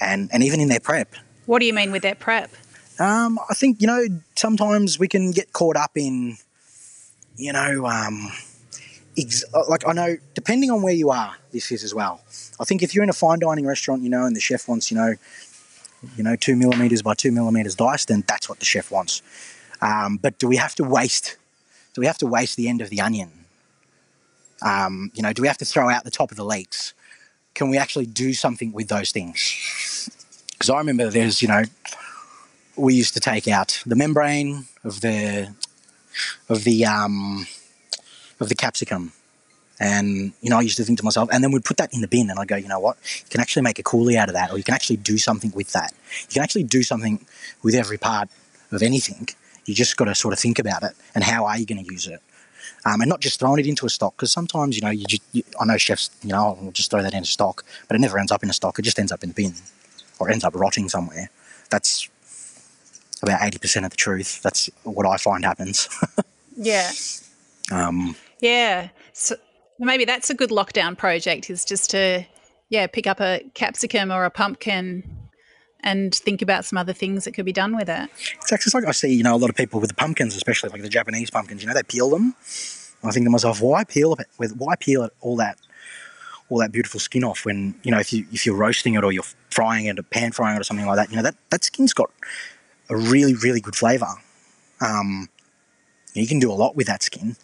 and, 0.00 0.28
and 0.32 0.42
even 0.42 0.60
in 0.60 0.68
their 0.68 0.80
prep. 0.80 1.14
What 1.46 1.60
do 1.60 1.66
you 1.66 1.74
mean 1.74 1.92
with 1.92 2.02
their 2.02 2.14
prep? 2.14 2.50
Um, 2.98 3.38
I 3.48 3.54
think, 3.54 3.80
you 3.80 3.86
know, 3.86 4.06
sometimes 4.34 4.98
we 4.98 5.06
can 5.06 5.30
get 5.30 5.52
caught 5.52 5.76
up 5.76 5.92
in, 5.94 6.36
you 7.36 7.52
know, 7.52 7.86
um, 7.86 8.28
ex- 9.16 9.44
like 9.68 9.86
I 9.86 9.92
know, 9.92 10.16
depending 10.34 10.70
on 10.70 10.82
where 10.82 10.94
you 10.94 11.10
are, 11.10 11.36
this 11.52 11.70
is 11.70 11.84
as 11.84 11.94
well. 11.94 12.22
I 12.58 12.64
think 12.64 12.82
if 12.82 12.94
you're 12.94 13.04
in 13.04 13.10
a 13.10 13.14
fine 13.14 13.38
dining 13.38 13.66
restaurant, 13.66 14.02
you 14.02 14.10
know, 14.10 14.24
and 14.24 14.34
the 14.34 14.40
chef 14.40 14.66
wants, 14.66 14.90
you 14.90 14.96
know, 14.96 15.14
you 16.16 16.24
know, 16.24 16.36
two 16.36 16.56
millimeters 16.56 17.02
by 17.02 17.14
two 17.14 17.32
millimeters 17.32 17.74
dice, 17.74 18.04
then 18.04 18.24
that's 18.26 18.48
what 18.48 18.58
the 18.58 18.64
chef 18.64 18.90
wants. 18.90 19.22
Um, 19.80 20.16
but 20.16 20.38
do 20.38 20.48
we 20.48 20.56
have 20.56 20.74
to 20.76 20.84
waste? 20.84 21.36
Do 21.94 22.00
we 22.00 22.06
have 22.06 22.18
to 22.18 22.26
waste 22.26 22.56
the 22.56 22.68
end 22.68 22.80
of 22.80 22.90
the 22.90 23.00
onion? 23.00 23.30
Um, 24.62 25.12
you 25.14 25.22
know, 25.22 25.32
do 25.32 25.42
we 25.42 25.48
have 25.48 25.58
to 25.58 25.64
throw 25.64 25.88
out 25.88 26.04
the 26.04 26.10
top 26.10 26.30
of 26.30 26.36
the 26.36 26.44
leeks? 26.44 26.94
can 27.58 27.68
we 27.70 27.76
actually 27.76 28.06
do 28.06 28.32
something 28.32 28.72
with 28.72 28.86
those 28.86 29.10
things? 29.10 30.08
Because 30.52 30.70
I 30.70 30.78
remember 30.78 31.10
there's, 31.10 31.42
you 31.42 31.48
know, 31.48 31.64
we 32.76 32.94
used 32.94 33.14
to 33.14 33.20
take 33.20 33.48
out 33.48 33.82
the 33.84 33.96
membrane 33.96 34.66
of 34.84 35.00
the 35.00 35.52
of 36.48 36.62
the 36.62 36.86
um, 36.86 37.48
of 38.38 38.48
the 38.48 38.54
capsicum. 38.54 39.12
And, 39.80 40.32
you 40.40 40.50
know, 40.50 40.58
I 40.58 40.62
used 40.62 40.76
to 40.78 40.84
think 40.84 40.98
to 40.98 41.04
myself, 41.04 41.28
and 41.32 41.42
then 41.42 41.52
we'd 41.52 41.64
put 41.64 41.76
that 41.76 41.94
in 41.94 42.00
the 42.00 42.08
bin 42.08 42.30
and 42.30 42.38
I'd 42.38 42.48
go, 42.48 42.56
you 42.56 42.66
know 42.66 42.80
what? 42.80 42.96
You 43.20 43.30
can 43.30 43.40
actually 43.40 43.62
make 43.62 43.78
a 43.78 43.84
coulis 43.84 44.16
out 44.16 44.28
of 44.28 44.34
that, 44.34 44.50
or 44.50 44.58
you 44.58 44.64
can 44.64 44.74
actually 44.74 44.96
do 44.96 45.18
something 45.18 45.52
with 45.54 45.72
that. 45.72 45.92
You 46.22 46.34
can 46.34 46.42
actually 46.42 46.64
do 46.64 46.82
something 46.82 47.24
with 47.62 47.76
every 47.76 47.98
part 47.98 48.28
of 48.72 48.82
anything. 48.82 49.28
You 49.68 49.74
just 49.74 49.96
got 49.96 50.06
to 50.06 50.14
sort 50.14 50.32
of 50.32 50.40
think 50.40 50.58
about 50.58 50.82
it 50.82 50.92
and 51.14 51.22
how 51.22 51.44
are 51.44 51.58
you 51.58 51.66
going 51.66 51.84
to 51.84 51.92
use 51.92 52.06
it? 52.06 52.20
Um, 52.86 53.00
and 53.02 53.08
not 53.08 53.20
just 53.20 53.38
throwing 53.38 53.58
it 53.58 53.66
into 53.66 53.84
a 53.86 53.90
stock 53.90 54.16
because 54.16 54.32
sometimes, 54.32 54.76
you 54.76 54.82
know, 54.82 54.90
you, 54.90 55.04
just, 55.04 55.22
you 55.32 55.42
I 55.60 55.66
know 55.66 55.76
chefs, 55.76 56.10
you 56.22 56.30
know, 56.30 56.56
will 56.60 56.72
just 56.72 56.90
throw 56.90 57.02
that 57.02 57.12
in 57.12 57.22
a 57.22 57.26
stock, 57.26 57.64
but 57.86 57.94
it 57.94 58.00
never 58.00 58.18
ends 58.18 58.32
up 58.32 58.42
in 58.42 58.48
a 58.48 58.52
stock. 58.52 58.78
It 58.78 58.82
just 58.82 58.98
ends 58.98 59.12
up 59.12 59.22
in 59.22 59.30
the 59.30 59.34
bin 59.34 59.54
or 60.18 60.30
ends 60.30 60.44
up 60.44 60.54
rotting 60.54 60.88
somewhere. 60.88 61.30
That's 61.70 62.08
about 63.22 63.40
80% 63.40 63.84
of 63.84 63.90
the 63.90 63.96
truth. 63.96 64.40
That's 64.42 64.70
what 64.84 65.06
I 65.06 65.16
find 65.16 65.44
happens. 65.44 65.88
yeah. 66.56 66.90
Um, 67.70 68.16
yeah. 68.40 68.88
So 69.12 69.36
maybe 69.78 70.04
that's 70.04 70.30
a 70.30 70.34
good 70.34 70.50
lockdown 70.50 70.96
project 70.96 71.50
is 71.50 71.64
just 71.64 71.90
to, 71.90 72.24
yeah, 72.70 72.86
pick 72.86 73.06
up 73.06 73.20
a 73.20 73.42
capsicum 73.54 74.10
or 74.10 74.24
a 74.24 74.30
pumpkin 74.30 75.27
and 75.80 76.14
think 76.14 76.42
about 76.42 76.64
some 76.64 76.76
other 76.76 76.92
things 76.92 77.24
that 77.24 77.32
could 77.32 77.44
be 77.44 77.52
done 77.52 77.76
with 77.76 77.88
it. 77.88 78.10
It's 78.34 78.52
actually 78.52 78.80
like 78.80 78.88
I 78.88 78.92
see, 78.92 79.14
you 79.14 79.22
know, 79.22 79.34
a 79.34 79.38
lot 79.38 79.50
of 79.50 79.56
people 79.56 79.80
with 79.80 79.88
the 79.88 79.94
pumpkins, 79.94 80.34
especially 80.36 80.70
like 80.70 80.82
the 80.82 80.88
Japanese 80.88 81.30
pumpkins, 81.30 81.62
you 81.62 81.68
know, 81.68 81.74
they 81.74 81.82
peel 81.82 82.10
them. 82.10 82.34
I 83.04 83.12
think 83.12 83.26
to 83.26 83.30
myself, 83.30 83.60
why 83.60 83.84
peel 83.84 84.14
it? 84.14 84.26
Why 84.56 84.74
peel 84.74 85.04
it 85.04 85.12
all 85.20 85.36
that 85.36 85.58
all 86.48 86.58
that 86.58 86.72
beautiful 86.72 86.98
skin 86.98 87.24
off 87.24 87.44
when 87.44 87.74
you 87.82 87.90
know 87.90 87.98
if 87.98 88.12
you 88.12 88.26
if 88.32 88.46
you're 88.46 88.56
roasting 88.56 88.94
it 88.94 89.04
or 89.04 89.12
you're 89.12 89.24
frying 89.50 89.86
it 89.86 89.98
or 89.98 90.02
pan 90.02 90.32
frying 90.32 90.56
it 90.56 90.60
or 90.60 90.64
something 90.64 90.86
like 90.86 90.96
that, 90.96 91.10
you 91.10 91.16
know 91.16 91.22
that 91.22 91.36
that 91.50 91.62
skin's 91.62 91.92
got 91.92 92.10
a 92.90 92.96
really 92.96 93.34
really 93.34 93.60
good 93.60 93.76
flavour. 93.76 94.08
Um, 94.80 95.28
you 96.14 96.26
can 96.26 96.38
do 96.38 96.50
a 96.50 96.54
lot 96.54 96.74
with 96.74 96.86
that 96.86 97.02
skin, 97.02 97.36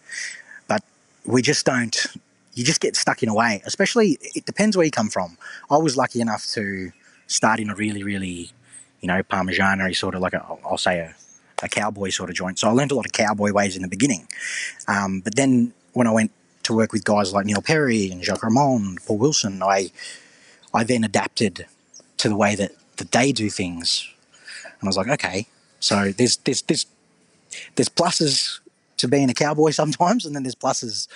but 0.67 0.83
we 1.25 1.41
just 1.41 1.65
don't. 1.65 2.05
You 2.53 2.63
just 2.63 2.79
get 2.79 2.95
stuck 2.95 3.21
in 3.21 3.27
a 3.27 3.33
way. 3.33 3.61
Especially, 3.65 4.17
it 4.21 4.45
depends 4.45 4.77
where 4.77 4.85
you 4.85 4.91
come 4.91 5.09
from. 5.09 5.37
I 5.69 5.77
was 5.77 5.97
lucky 5.97 6.21
enough 6.21 6.45
to 6.53 6.91
start 7.27 7.59
in 7.59 7.69
a 7.69 7.75
really 7.75 8.03
really, 8.03 8.51
you 9.01 9.07
know, 9.07 9.21
parmesanery 9.23 9.95
sort 9.95 10.15
of 10.15 10.21
like 10.21 10.33
a, 10.33 10.45
I'll 10.65 10.77
say 10.77 10.99
a, 10.99 11.15
a 11.63 11.69
cowboy 11.69 12.09
sort 12.09 12.29
of 12.29 12.35
joint. 12.35 12.59
So 12.59 12.67
I 12.67 12.71
learned 12.71 12.91
a 12.91 12.95
lot 12.95 13.05
of 13.05 13.11
cowboy 13.11 13.51
ways 13.51 13.75
in 13.75 13.81
the 13.81 13.87
beginning, 13.87 14.27
um, 14.87 15.21
but 15.21 15.35
then 15.35 15.73
when 15.93 16.07
I 16.07 16.11
went 16.11 16.31
to 16.63 16.73
work 16.73 16.91
with 16.91 17.03
guys 17.03 17.31
like 17.31 17.45
Neil 17.45 17.61
Perry 17.61 18.09
and 18.11 18.23
Jacques 18.23 18.41
Reymond, 18.41 19.05
Paul 19.05 19.17
Wilson, 19.17 19.61
I 19.63 19.91
I 20.73 20.83
then 20.83 21.03
adapted 21.03 21.67
to 22.17 22.29
the 22.29 22.35
way 22.35 22.55
that, 22.55 22.71
that 22.97 23.11
they 23.11 23.31
do 23.31 23.49
things. 23.49 24.09
And 24.63 24.83
I 24.83 24.87
was 24.87 24.97
like, 24.97 25.07
okay, 25.07 25.47
so 25.79 26.11
there's 26.11 26.37
there's 26.37 26.61
there's 26.63 26.85
there's 27.75 27.89
pluses 27.89 28.59
to 28.97 29.07
being 29.07 29.29
a 29.29 29.33
cowboy 29.33 29.69
sometimes, 29.81 30.25
and 30.25 30.35
then 30.35 30.43
there's 30.43 30.55
pluses 30.55 31.07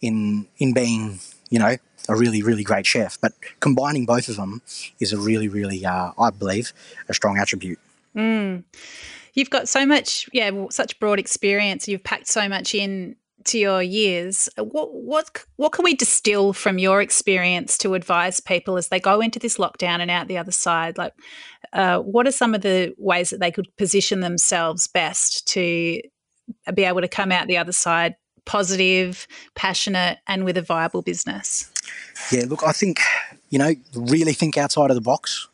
in 0.00 0.46
in 0.58 0.72
being, 0.72 1.18
you 1.50 1.58
know, 1.58 1.76
a 2.08 2.16
really 2.16 2.42
really 2.42 2.64
great 2.64 2.86
chef. 2.86 3.18
But 3.20 3.32
combining 3.60 4.06
both 4.06 4.28
of 4.28 4.36
them 4.36 4.62
is 5.00 5.12
a 5.12 5.18
really 5.18 5.48
really, 5.48 5.84
uh, 5.84 6.12
I 6.18 6.30
believe, 6.30 6.72
a 7.08 7.14
strong 7.14 7.38
attribute. 7.38 7.78
Mm. 8.16 8.64
You've 9.34 9.50
got 9.50 9.66
so 9.66 9.86
much, 9.86 10.28
yeah, 10.34 10.50
such 10.70 11.00
broad 11.00 11.18
experience. 11.18 11.88
You've 11.88 12.04
packed 12.04 12.28
so 12.28 12.50
much 12.50 12.74
in 12.74 13.16
to 13.44 13.58
your 13.58 13.82
years, 13.82 14.48
what 14.56 14.92
what 14.94 15.44
what 15.56 15.72
can 15.72 15.84
we 15.84 15.94
distill 15.94 16.52
from 16.52 16.78
your 16.78 17.00
experience 17.00 17.78
to 17.78 17.94
advise 17.94 18.40
people 18.40 18.76
as 18.76 18.88
they 18.88 19.00
go 19.00 19.20
into 19.20 19.38
this 19.38 19.58
lockdown 19.58 20.00
and 20.00 20.10
out 20.10 20.28
the 20.28 20.38
other 20.38 20.52
side? 20.52 20.98
Like, 20.98 21.12
uh, 21.72 21.98
what 21.98 22.26
are 22.26 22.32
some 22.32 22.54
of 22.54 22.62
the 22.62 22.94
ways 22.98 23.30
that 23.30 23.40
they 23.40 23.50
could 23.50 23.74
position 23.76 24.20
themselves 24.20 24.86
best 24.86 25.46
to 25.48 26.00
be 26.74 26.84
able 26.84 27.00
to 27.00 27.08
come 27.08 27.32
out 27.32 27.46
the 27.46 27.58
other 27.58 27.72
side 27.72 28.16
positive, 28.44 29.26
passionate, 29.54 30.18
and 30.26 30.44
with 30.44 30.56
a 30.56 30.62
viable 30.62 31.02
business? 31.02 31.71
Yeah, 32.30 32.44
look, 32.48 32.62
I 32.62 32.72
think 32.72 33.00
you 33.52 33.58
know, 33.58 33.74
really 33.94 34.32
think 34.32 34.56
outside 34.56 34.90
of 34.90 34.96
the 34.96 35.02
box. 35.02 35.46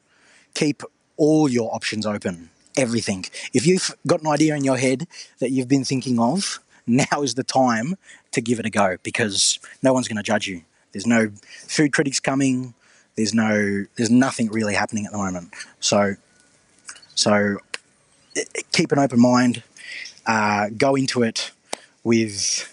Keep 0.54 0.84
all 1.16 1.48
your 1.48 1.74
options 1.74 2.06
open. 2.06 2.48
Everything. 2.76 3.24
If 3.52 3.66
you've 3.66 3.92
got 4.06 4.20
an 4.20 4.28
idea 4.28 4.54
in 4.54 4.62
your 4.62 4.76
head 4.76 5.08
that 5.40 5.50
you've 5.50 5.66
been 5.66 5.84
thinking 5.84 6.20
of, 6.20 6.60
now 6.86 7.22
is 7.22 7.34
the 7.34 7.42
time 7.42 7.96
to 8.30 8.40
give 8.40 8.60
it 8.60 8.66
a 8.66 8.70
go 8.70 8.96
because 9.02 9.58
no 9.82 9.92
one's 9.92 10.06
going 10.06 10.16
to 10.16 10.22
judge 10.22 10.46
you. 10.46 10.62
There's 10.92 11.08
no 11.08 11.32
food 11.66 11.92
critics 11.92 12.20
coming. 12.20 12.72
There's 13.16 13.34
no, 13.34 13.84
there's 13.96 14.10
nothing 14.10 14.48
really 14.48 14.74
happening 14.74 15.04
at 15.04 15.10
the 15.10 15.18
moment. 15.18 15.52
So, 15.80 16.14
so 17.16 17.58
keep 18.70 18.92
an 18.92 19.00
open 19.00 19.20
mind. 19.20 19.64
Uh, 20.24 20.68
go 20.76 20.94
into 20.94 21.24
it 21.24 21.50
with 22.04 22.72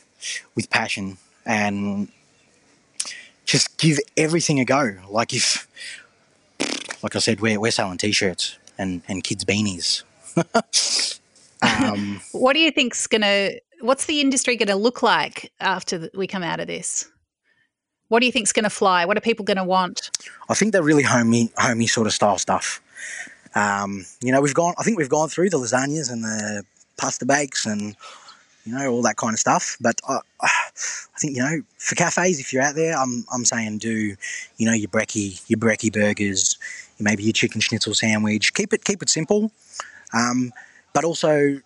with 0.56 0.70
passion 0.70 1.18
and 1.46 2.10
just 3.46 3.78
give 3.78 4.00
everything 4.18 4.60
a 4.60 4.66
go. 4.66 4.96
Like 5.10 5.34
if, 5.34 5.68
like 7.02 7.16
I 7.16 7.20
said, 7.20 7.42
we're 7.42 7.60
we're 7.60 7.72
selling 7.72 7.98
t-shirts 7.98 8.58
and 8.78 9.02
and 9.08 9.24
kids 9.24 9.46
beanies. 9.46 10.04
um, 11.62 12.22
what 12.32 12.54
do 12.54 12.60
you 12.60 12.72
think's 12.72 13.08
going 13.08 13.22
to 13.22 13.60
what's 13.82 14.06
the 14.06 14.22
industry 14.22 14.56
going 14.56 14.68
to 14.68 14.76
look 14.76 15.04
like 15.04 15.52
after 15.60 16.10
we 16.14 16.28
come 16.28 16.44
out 16.44 16.60
of 16.60 16.68
this? 16.68 17.10
What 18.08 18.20
do 18.20 18.26
you 18.26 18.32
think's 18.32 18.52
going 18.52 18.64
to 18.64 18.70
fly? 18.70 19.06
What 19.06 19.18
are 19.18 19.22
people 19.22 19.46
going 19.46 19.58
to 19.58 19.64
want? 19.64 20.12
I 20.48 20.54
think 20.54 20.74
they're 20.74 20.84
really 20.84 21.04
homey, 21.04 21.52
homey 21.58 21.88
sort 21.88 22.08
of 22.08 22.14
style 22.14 22.38
stuff. 22.38 22.82
Um, 23.56 24.06
you 24.22 24.32
know, 24.32 24.42
we've 24.42 24.54
gone. 24.54 24.74
I 24.78 24.84
think 24.84 24.98
we've 24.98 25.10
gone 25.10 25.30
through 25.30 25.50
the 25.50 25.58
lasagnas 25.58 26.12
and 26.12 26.24
the 26.24 26.64
pasta 26.98 27.26
bakes 27.26 27.66
and 27.66 27.96
you 28.66 28.74
know 28.78 28.90
all 28.90 29.02
that 29.04 29.18
kind 29.18 29.34
of 29.34 29.40
stuff. 29.40 29.78
But 29.80 30.00
I, 30.08 30.20
I 30.42 30.50
think 31.18 31.36
you 31.36 31.44
know 31.44 31.62
for 31.78 31.96
cafes, 31.96 32.40
if 32.40 32.52
you're 32.52 32.64
out 32.64 32.76
there, 32.76 32.98
I'm 32.98 33.26
I'm 33.34 33.46
saying 33.46 33.78
do 33.80 34.16
you 34.58 34.66
know 34.66 34.74
your 34.74 34.90
brekkie, 34.90 35.42
your 35.48 35.60
brekkie 35.60 35.94
burgers, 35.94 36.58
maybe 37.00 37.24
your 37.24 37.34
chicken 37.34 37.62
schnitzel 37.62 37.94
sandwich. 37.94 38.54
Keep 38.54 38.74
it 38.74 38.84
keep 38.84 39.02
it 39.02 39.10
simple, 39.10 39.52
um, 40.14 40.52
but 40.94 41.04
also 41.04 41.62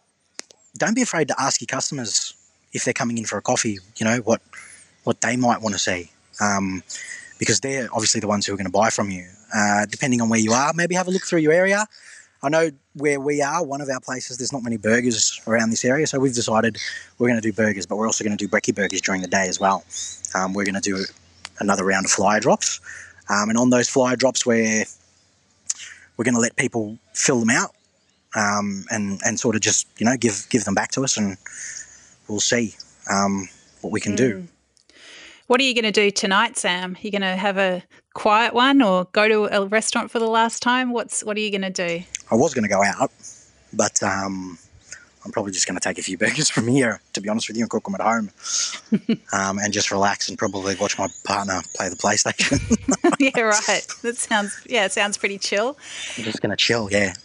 don't 0.78 0.96
be 0.96 1.02
afraid 1.02 1.28
to 1.30 1.36
ask 1.40 1.62
your 1.62 1.68
customers 1.68 2.34
if 2.74 2.84
they're 2.86 2.94
coming 2.94 3.18
in 3.18 3.26
for 3.26 3.38
a 3.38 3.42
coffee, 3.42 3.80
you 3.98 4.06
know, 4.06 4.18
what 4.18 4.42
what 5.04 5.22
they 5.22 5.36
might 5.36 5.62
want 5.62 5.74
to 5.74 5.80
see. 5.80 6.12
Um, 6.42 6.84
because 7.40 7.62
they're 7.62 7.88
obviously 7.94 8.20
the 8.20 8.28
ones 8.28 8.46
who 8.46 8.54
are 8.54 8.58
going 8.58 8.66
to 8.66 8.72
buy 8.72 8.90
from 8.90 9.10
you. 9.10 9.26
Uh, 9.56 9.86
depending 9.86 10.22
on 10.22 10.30
where 10.30 10.40
you 10.40 10.52
are, 10.52 10.74
maybe 10.76 10.94
have 10.94 11.08
a 11.08 11.12
look 11.12 11.24
through 11.24 11.40
your 11.40 11.54
area. 11.54 11.88
I 12.41 12.49
know 12.49 12.71
where 12.93 13.19
we 13.19 13.41
are, 13.41 13.63
one 13.63 13.82
of 13.82 13.89
our 13.89 13.99
places, 13.99 14.38
there's 14.38 14.54
not 14.54 14.63
many 14.63 14.78
burgers 14.78 15.41
around 15.45 15.71
this 15.71 15.84
area, 15.84 16.08
so 16.08 16.19
we've 16.19 16.34
decided 16.34 16.78
we're 17.17 17.28
going 17.28 17.41
to 17.41 17.47
do 17.47 17.54
burgers, 17.54 17.86
but 17.86 17.97
we're 17.97 18.08
also 18.08 18.23
going 18.23 18.38
to 18.38 18.43
do 18.43 18.49
brekkie 18.49 18.73
burgers 18.73 19.02
during 19.02 19.21
the 19.21 19.28
day 19.28 19.47
as 19.47 19.60
well. 19.60 19.84
Um, 20.34 20.54
we're 20.54 20.65
going 20.65 20.80
to 20.80 20.82
do 20.82 21.04
another 21.60 21.84
round 21.84 22.06
of 22.06 22.12
flyer 22.12 22.39
drops, 22.39 22.80
um, 23.30 23.49
and 23.49 23.58
on 23.58 23.69
those 23.69 23.89
flyer 23.89 24.15
drops, 24.15 24.45
we're 24.45 24.86
we're 26.17 26.25
going 26.25 26.36
to 26.36 26.41
let 26.41 26.56
people 26.56 26.97
fill 27.13 27.39
them 27.39 27.49
out 27.49 27.73
um, 28.36 28.86
and 28.89 29.19
and 29.25 29.39
sort 29.39 29.56
of 29.56 29.62
just 29.62 29.88
you 29.97 30.06
know 30.06 30.17
give 30.17 30.45
give 30.49 30.63
them 30.63 30.73
back 30.73 30.91
to 30.91 31.04
us, 31.04 31.17
and 31.17 31.38
we'll 32.28 32.39
see 32.39 32.73
um, 33.12 33.47
what 33.82 33.91
we 33.91 33.99
can 33.99 34.13
mm. 34.13 34.17
do. 34.17 34.47
What 35.50 35.60
are 35.60 35.64
you 35.64 35.74
going 35.74 35.92
to 35.92 35.92
do 35.92 36.12
tonight, 36.12 36.58
Sam? 36.58 36.94
Are 36.94 37.02
you 37.02 37.10
going 37.10 37.24
to 37.24 37.36
have 37.36 37.58
a 37.58 37.82
quiet 38.14 38.54
one, 38.54 38.84
or 38.84 39.06
go 39.14 39.28
to 39.28 39.46
a 39.46 39.66
restaurant 39.66 40.12
for 40.12 40.20
the 40.20 40.28
last 40.28 40.62
time? 40.62 40.92
What's 40.92 41.24
what 41.24 41.38
are 41.38 41.40
you 41.40 41.50
going 41.50 41.64
to 41.64 41.72
do? 41.72 42.04
I 42.30 42.36
was 42.36 42.54
going 42.54 42.66
to 42.66 42.70
go 42.70 42.84
out, 42.84 43.12
but 43.74 44.04
um, 44.04 44.60
I'm 45.26 45.32
probably 45.32 45.52
just 45.52 45.66
going 45.66 45.76
to 45.76 45.82
take 45.82 45.98
a 45.98 46.04
few 46.04 46.18
burgers 46.20 46.52
from 46.52 46.68
here, 46.68 47.02
to 47.14 47.20
be 47.20 47.30
honest 47.30 47.48
with 47.48 47.58
you, 47.58 47.64
and 47.64 47.70
cook 47.72 47.86
them 47.86 47.96
at 47.96 48.02
home, 48.02 48.30
um, 49.34 49.58
and 49.58 49.74
just 49.74 49.90
relax 49.90 50.30
and 50.30 50.38
probably 50.38 50.76
watch 50.76 51.00
my 51.00 51.08
partner 51.24 51.62
play 51.76 51.90
the 51.90 51.96
PlayStation. 51.96 52.60
yeah, 53.20 53.42
right. 53.42 53.88
That 54.04 54.18
sounds 54.18 54.62
yeah, 54.70 54.86
it 54.86 54.92
sounds 54.92 55.18
pretty 55.18 55.40
chill. 55.40 55.80
I'm 56.16 56.26
just 56.26 56.44
going 56.44 56.52
to 56.52 56.58
chill, 56.58 56.90
yeah 56.92 57.16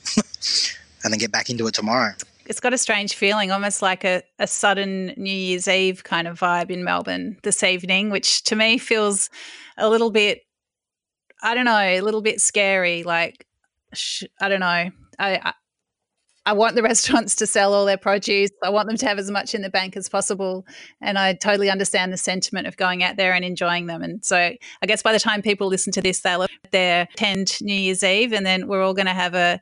and 1.04 1.12
then 1.12 1.18
get 1.18 1.30
back 1.30 1.50
into 1.50 1.66
it 1.66 1.74
tomorrow. 1.74 2.12
It's 2.46 2.60
got 2.60 2.72
a 2.74 2.78
strange 2.78 3.14
feeling, 3.14 3.50
almost 3.50 3.82
like 3.82 4.04
a, 4.04 4.22
a 4.38 4.46
sudden 4.46 5.14
New 5.16 5.32
Year's 5.32 5.68
Eve 5.68 6.04
kind 6.04 6.28
of 6.28 6.38
vibe 6.38 6.70
in 6.70 6.84
Melbourne 6.84 7.38
this 7.42 7.62
evening, 7.62 8.10
which 8.10 8.42
to 8.44 8.56
me 8.56 8.78
feels 8.78 9.30
a 9.76 9.88
little 9.88 10.10
bit, 10.10 10.42
I 11.42 11.54
don't 11.54 11.64
know, 11.64 11.78
a 11.78 12.00
little 12.00 12.22
bit 12.22 12.40
scary. 12.40 13.02
Like, 13.02 13.46
sh- 13.92 14.24
I 14.40 14.48
don't 14.48 14.60
know. 14.60 14.66
I, 14.66 14.90
I 15.18 15.52
I 16.46 16.52
want 16.52 16.74
the 16.74 16.82
restaurants 16.92 17.34
to 17.36 17.46
sell 17.46 17.72
all 17.72 17.86
their 17.86 17.96
produce. 17.96 18.50
I 18.62 18.70
want 18.70 18.88
them 18.88 18.96
to 18.98 19.06
have 19.06 19.18
as 19.18 19.30
much 19.30 19.54
in 19.54 19.62
the 19.62 19.70
bank 19.70 19.96
as 19.96 20.08
possible. 20.08 20.66
And 21.00 21.18
I 21.18 21.34
totally 21.34 21.70
understand 21.70 22.12
the 22.12 22.16
sentiment 22.16 22.66
of 22.66 22.76
going 22.76 23.02
out 23.02 23.16
there 23.16 23.32
and 23.32 23.44
enjoying 23.44 23.86
them. 23.86 24.02
And 24.02 24.24
so 24.24 24.36
I 24.36 24.86
guess 24.86 25.02
by 25.02 25.12
the 25.12 25.18
time 25.18 25.42
people 25.42 25.68
listen 25.68 25.92
to 25.92 26.02
this, 26.02 26.20
they'll 26.20 26.42
have 26.42 26.50
their 26.70 27.08
10 27.16 27.46
New 27.62 27.74
Year's 27.74 28.02
Eve 28.02 28.32
and 28.32 28.44
then 28.44 28.68
we're 28.68 28.82
all 28.82 28.94
going 28.94 29.06
to 29.06 29.12
have 29.12 29.34
a, 29.34 29.60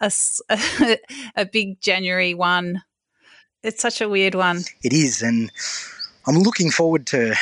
a, 0.00 0.12
a, 1.36 1.46
big 1.46 1.80
January 1.80 2.34
one. 2.34 2.82
It's 3.62 3.82
such 3.82 4.00
a 4.00 4.08
weird 4.08 4.34
one. 4.34 4.62
It 4.82 4.92
is, 4.92 5.22
and 5.22 5.50
I'm 6.26 6.38
looking 6.38 6.70
forward 6.70 7.06
to. 7.08 7.34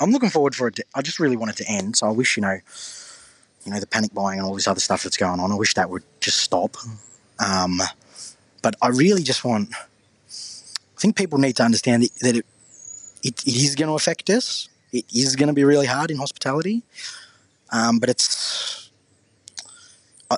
I'm 0.00 0.10
looking 0.10 0.28
forward 0.30 0.54
for 0.54 0.68
it. 0.68 0.76
To, 0.76 0.84
I 0.94 1.02
just 1.02 1.18
really 1.18 1.36
want 1.36 1.52
it 1.52 1.64
to 1.64 1.70
end. 1.70 1.96
So 1.96 2.06
I 2.06 2.10
wish 2.10 2.36
you 2.36 2.42
know, 2.42 2.58
you 3.64 3.72
know, 3.72 3.80
the 3.80 3.86
panic 3.86 4.12
buying 4.12 4.38
and 4.38 4.46
all 4.46 4.54
this 4.54 4.68
other 4.68 4.80
stuff 4.80 5.02
that's 5.02 5.16
going 5.16 5.40
on. 5.40 5.50
I 5.50 5.54
wish 5.54 5.74
that 5.74 5.88
would 5.88 6.04
just 6.20 6.38
stop. 6.38 6.76
Um, 7.38 7.80
but 8.62 8.76
I 8.82 8.88
really 8.88 9.22
just 9.22 9.44
want. 9.44 9.70
I 9.72 10.98
think 10.98 11.16
people 11.16 11.38
need 11.38 11.56
to 11.56 11.62
understand 11.62 12.02
that, 12.20 12.36
it, 12.36 12.46
it, 13.22 13.46
it 13.46 13.54
is 13.54 13.74
going 13.74 13.88
to 13.88 13.94
affect 13.94 14.30
us. 14.30 14.68
It 14.92 15.04
is 15.14 15.36
going 15.36 15.48
to 15.48 15.52
be 15.52 15.64
really 15.64 15.86
hard 15.86 16.10
in 16.10 16.16
hospitality, 16.16 16.82
um, 17.70 17.98
but 17.98 18.08
it's 18.08 18.90
uh, 20.30 20.36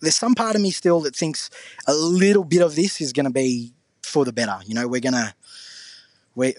there's 0.00 0.16
some 0.16 0.34
part 0.34 0.56
of 0.56 0.62
me 0.62 0.70
still 0.70 1.00
that 1.00 1.14
thinks 1.14 1.50
a 1.86 1.94
little 1.94 2.44
bit 2.44 2.62
of 2.62 2.74
this 2.74 3.00
is 3.00 3.12
going 3.12 3.26
to 3.26 3.32
be 3.32 3.72
for 4.02 4.24
the 4.24 4.32
better. 4.32 4.58
You 4.66 4.74
know, 4.74 4.88
we're 4.88 5.00
gonna 5.00 5.34
we're 6.34 6.54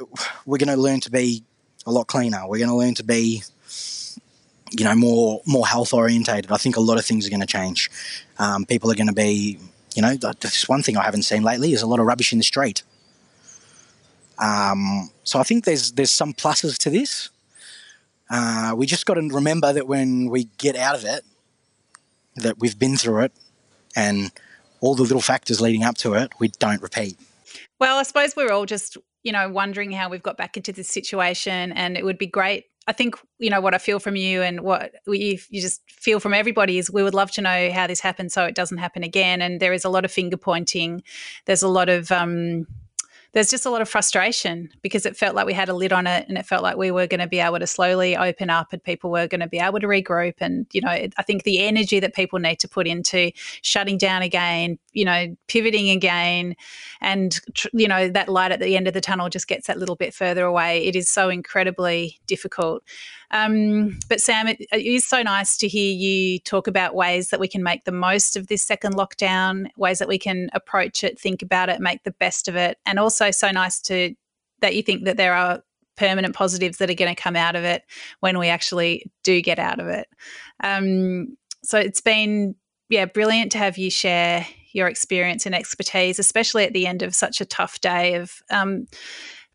we're 0.46 0.58
gonna 0.58 0.78
learn 0.78 1.00
to 1.02 1.12
be 1.12 1.44
a 1.86 1.92
lot 1.92 2.08
cleaner. 2.08 2.48
We're 2.48 2.60
gonna 2.60 2.78
learn 2.78 2.96
to 2.96 3.04
be 3.04 3.44
you 4.72 4.86
know 4.86 4.96
more 4.96 5.42
more 5.46 5.68
health 5.68 5.94
orientated. 5.94 6.52
I 6.52 6.58
think 6.58 6.78
a 6.78 6.82
lot 6.82 6.98
of 6.98 7.06
things 7.06 7.28
are 7.28 7.30
going 7.30 7.42
to 7.42 7.48
change. 7.48 7.90
Um, 8.40 8.66
people 8.66 8.92
are 8.92 8.96
going 8.96 9.08
to 9.08 9.14
be 9.14 9.60
you 9.96 10.02
know 10.02 10.16
that's 10.16 10.68
one 10.70 10.82
thing 10.82 10.98
I 10.98 11.04
haven't 11.04 11.24
seen 11.24 11.44
lately 11.44 11.74
is 11.74 11.82
a 11.82 11.88
lot 11.88 12.00
of 12.00 12.06
rubbish 12.06 12.32
in 12.32 12.38
the 12.38 12.44
street. 12.44 12.84
Um, 14.40 15.12
so 15.24 15.40
I 15.40 15.44
think 15.44 15.66
there's 15.66 15.92
there's 15.92 16.12
some 16.12 16.34
pluses 16.34 16.78
to 16.80 16.90
this. 16.90 17.30
Uh, 18.30 18.74
we 18.78 18.86
just 18.86 19.06
got 19.06 19.16
to 19.16 19.28
remember 19.28 19.74
that 19.74 19.88
when 19.88 20.30
we 20.30 20.46
get 20.58 20.78
out 20.78 20.96
of 20.96 21.04
it, 21.04 21.26
that 22.36 22.60
we've 22.60 22.78
been 22.78 22.98
through 22.98 23.22
it, 23.22 23.32
and 23.96 24.32
all 24.80 24.96
the 24.96 25.04
little 25.04 25.22
factors 25.22 25.62
leading 25.62 25.84
up 25.84 25.98
to 25.98 26.14
it, 26.14 26.32
we 26.40 26.50
don't 26.60 26.82
repeat. 26.82 27.18
Well, 27.80 27.98
I 27.98 28.04
suppose 28.04 28.36
we're 28.36 28.52
all 28.52 28.66
just 28.66 28.98
you 29.24 29.32
know 29.32 29.50
wondering 29.50 29.92
how 29.92 30.10
we've 30.10 30.24
got 30.24 30.38
back 30.38 30.58
into 30.58 30.72
this 30.72 30.88
situation, 30.88 31.72
and 31.74 31.98
it 31.98 32.06
would 32.06 32.18
be 32.18 32.28
great 32.28 32.66
I 32.88 32.94
think 32.94 33.16
you 33.38 33.50
know 33.50 33.62
what 33.62 33.76
I 33.76 33.78
feel 33.78 34.00
from 34.00 34.16
you 34.16 34.42
and 34.42 34.62
what 34.62 34.94
you, 35.06 35.38
you 35.50 35.62
just 35.62 35.82
feel 35.88 36.20
from 36.20 36.34
everybody 36.34 36.78
is 36.78 36.90
we 36.90 37.04
would 37.04 37.14
love 37.14 37.32
to 37.32 37.42
know 37.42 37.72
how 37.72 37.86
this 37.88 38.00
happened 38.00 38.32
so 38.32 38.46
it 38.46 38.56
doesn't 38.56 38.80
happen 38.80 39.04
again. 39.04 39.42
And 39.42 39.60
there 39.60 39.74
is 39.74 39.86
a 39.86 39.90
lot 39.90 40.04
of 40.04 40.12
finger 40.12 40.38
pointing. 40.38 41.04
There's 41.46 41.62
a 41.62 41.68
lot 41.68 41.90
of 41.90 42.12
um, 42.12 42.66
there's 43.34 43.50
just 43.50 43.66
a 43.66 43.70
lot 43.70 43.82
of 43.82 43.88
frustration 43.88 44.70
because 44.82 45.06
it 45.06 45.16
felt 45.16 45.36
like 45.36 45.46
we 45.46 45.54
had 45.54 45.70
a 45.70 45.74
lid 45.74 45.94
on 45.94 46.06
it 46.06 46.28
and 46.28 46.38
it 46.38 46.46
felt 46.46 46.64
like 46.64 46.76
we 46.76 46.92
were 46.92 47.08
going 47.08 47.20
to 47.22 47.28
be 47.28 47.40
able 47.40 47.60
to 47.60 47.68
slowly 47.68 48.16
open 48.18 48.50
up 48.50 48.74
and 48.74 48.84
people 48.84 49.10
were 49.10 49.28
going 49.28 49.40
to 49.40 49.48
be 49.48 49.60
able 49.60 49.80
to 49.80 49.88
regroup. 49.88 50.36
And, 50.42 50.66
you 50.74 50.82
know, 50.82 50.90
I 50.90 51.24
think 51.26 51.44
the 51.44 51.60
energy 51.60 52.00
that 52.02 52.14
people 52.14 52.40
need 52.40 52.60
to 52.60 52.68
put 52.68 52.88
into 52.88 53.32
shutting 53.62 53.98
down 53.98 54.22
again, 54.22 54.78
you 54.94 55.06
know, 55.06 55.36
pivoting 55.48 55.90
again, 55.90 56.56
and, 57.00 57.40
you 57.74 57.88
know, 57.88 58.10
that 58.10 58.30
light 58.30 58.52
at 58.52 58.60
the 58.60 58.76
end 58.76 58.88
of 58.88 58.94
the 58.94 59.02
tunnel 59.02 59.30
just 59.30 59.48
gets 59.48 59.68
that 59.68 59.78
little 59.78 59.96
bit 59.96 60.14
further 60.14 60.44
away. 60.44 60.86
It 60.86 60.96
is 60.96 61.08
so 61.08 61.30
incredibly 61.30 62.20
difficult. 62.28 62.84
Um, 63.32 63.98
but 64.10 64.20
Sam, 64.20 64.48
it, 64.48 64.60
it 64.60 64.86
is 64.86 65.08
so 65.08 65.22
nice 65.22 65.58
to 65.58 65.68
hear 65.68 65.94
you 65.94 66.40
talk 66.40 66.68
about 66.68 66.96
ways 66.96 67.30
that 67.30 67.40
we 67.40 67.48
can 67.48 67.64
make 67.64 67.86
the 67.86 67.92
most 67.92 68.36
of 68.36 68.48
this 68.48 68.64
second 68.64 68.96
lockdown, 68.96 69.68
ways 69.78 70.00
that 70.00 70.08
we 70.08 70.20
can 70.20 70.50
approach 70.54 71.04
it, 71.04 71.20
think 71.20 71.42
about 71.42 71.70
it, 71.70 71.80
make 71.80 72.04
the 72.04 72.12
best 72.12 72.48
of 72.48 72.56
it, 72.56 72.78
and 72.86 73.00
also 73.00 73.32
so 73.32 73.50
nice 73.52 73.80
to 73.82 74.14
that 74.60 74.76
you 74.76 74.84
think 74.84 75.06
that 75.06 75.18
there 75.18 75.34
are 75.34 75.64
permanent 75.96 76.36
positives 76.36 76.78
that 76.78 76.90
are 76.90 76.96
going 76.96 77.14
to 77.14 77.22
come 77.22 77.36
out 77.36 77.56
of 77.56 77.64
it 77.64 77.84
when 78.20 78.40
we 78.40 78.48
actually 78.48 79.12
do 79.24 79.42
get 79.42 79.60
out 79.60 79.80
of 79.80 79.88
it. 79.88 80.08
Um, 80.64 81.38
so 81.64 81.78
it's 81.78 82.02
been 82.02 82.56
yeah 82.90 83.06
brilliant 83.06 83.52
to 83.54 83.58
have 83.58 83.78
you 83.78 83.90
share 83.90 84.46
your 84.74 84.88
experience 84.88 85.46
and 85.46 85.56
expertise, 85.56 86.20
especially 86.20 86.64
at 86.64 86.74
the 86.74 86.88
end 86.88 87.02
of 87.02 87.16
such 87.16 87.42
a 87.42 87.46
tough 87.46 87.80
day 87.82 88.16
of 88.16 88.42
um, 88.50 88.88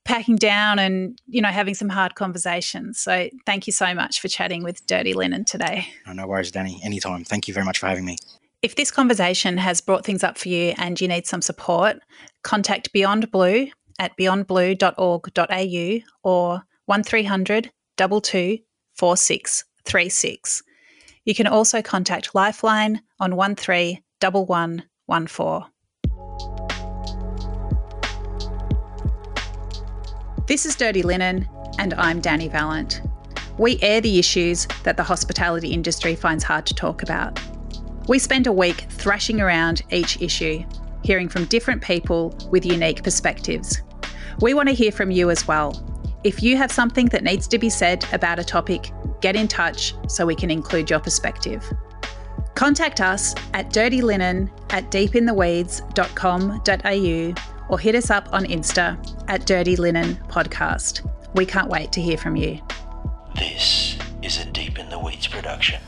packing 0.05 0.37
down 0.37 0.79
and 0.79 1.21
you 1.27 1.43
know 1.43 1.49
having 1.49 1.75
some 1.75 1.89
hard 1.89 2.15
conversations. 2.15 2.99
So 2.99 3.29
thank 3.45 3.67
you 3.67 3.73
so 3.73 3.93
much 3.95 4.21
for 4.21 4.29
chatting 4.29 4.63
with 4.63 4.87
Dirty 4.87 5.13
Linen 5.15 5.45
today. 5.45 5.89
No, 6.07 6.13
no 6.13 6.27
worries, 6.27 6.53
Dani. 6.53 6.85
Anytime. 6.85 7.25
Thank 7.25 7.49
you 7.49 7.55
very 7.55 7.67
much 7.67 7.79
for 7.79 7.87
having 7.87 8.05
me. 8.05 8.17
If 8.63 8.77
this 8.77 8.91
conversation 8.91 9.59
has 9.59 9.81
brought 9.81 10.05
things 10.05 10.25
up 10.25 10.39
for 10.39 10.49
you 10.49 10.75
and 10.79 11.01
you 11.01 11.09
need 11.09 11.27
some 11.27 11.43
support, 11.43 11.99
contact 12.43 12.93
Beyond 12.93 13.31
Blue 13.31 13.69
at 13.99 14.17
beyondblue.org.au 14.17 16.01
or 16.23 16.63
1300 16.87 17.71
22 17.97 18.59
4636. 18.95 20.63
You 21.25 21.35
can 21.35 21.47
also 21.47 21.83
contact 21.83 22.35
Lifeline 22.35 23.03
on 23.19 23.33
131114. 25.07 25.71
This 30.47 30.67
is 30.67 30.77
Dirty 30.77 31.03
Linen, 31.03 31.49
and 31.79 31.95
I'm 31.95 32.21
Dani 32.23 32.51
Valent. 32.51 33.03
We 33.59 33.81
air 33.83 34.01
the 34.01 34.19
issues 34.19 34.67
that 34.83 34.97
the 34.97 35.03
hospitality 35.03 35.73
industry 35.73 36.15
finds 36.15 36.45
hard 36.45 36.67
to 36.67 36.75
talk 36.75 37.03
about. 37.03 37.41
We 38.09 38.19
spend 38.19 38.47
a 38.47 38.53
week 38.53 38.87
thrashing 38.91 39.41
around 39.41 39.83
each 39.91 40.21
issue, 40.21 40.65
hearing 41.03 41.29
from 41.29 41.47
different 41.47 41.83
people 41.83 42.37
with 42.51 42.67
unique 42.67 43.03
perspectives. 43.03 43.83
We 44.41 44.55
want 44.55 44.69
to 44.69 44.75
hear 44.75 44.93
from 44.93 45.11
you 45.11 45.31
as 45.31 45.49
well. 45.49 45.75
If 46.25 46.43
you 46.43 46.57
have 46.57 46.73
something 46.73 47.07
that 47.07 47.23
needs 47.25 47.49
to 47.49 47.59
be 47.59 47.71
said 47.71 48.05
about 48.13 48.39
a 48.39 48.45
topic, 48.45 48.93
get 49.21 49.37
in 49.37 49.49
touch 49.49 49.95
so 50.09 50.27
we 50.27 50.35
can 50.35 50.51
include 50.51 50.91
your 50.91 51.01
perspective. 51.01 51.65
Contact 52.57 53.01
us 53.03 53.37
at 53.53 53.71
dirtylinen 53.71 54.51
at 54.71 54.91
deepintheweeds.com.au 54.91 57.35
or 57.69 57.79
hit 57.79 57.95
us 57.95 58.11
up 58.11 58.33
on 58.33 58.47
Insta 58.47 58.97
at 59.29 59.47
Dirty 59.47 59.77
Linen 59.77 60.17
Podcast. 60.29 61.07
We 61.35 61.45
can't 61.45 61.69
wait 61.69 61.93
to 61.93 62.01
hear 62.01 62.17
from 62.17 62.35
you. 62.35 62.63
This 63.37 63.99
is 64.23 64.39
a 64.39 64.47
Deep 64.47 64.79
in 64.79 64.89
the 64.89 64.99
Weeds 64.99 65.27
production. 65.27 65.83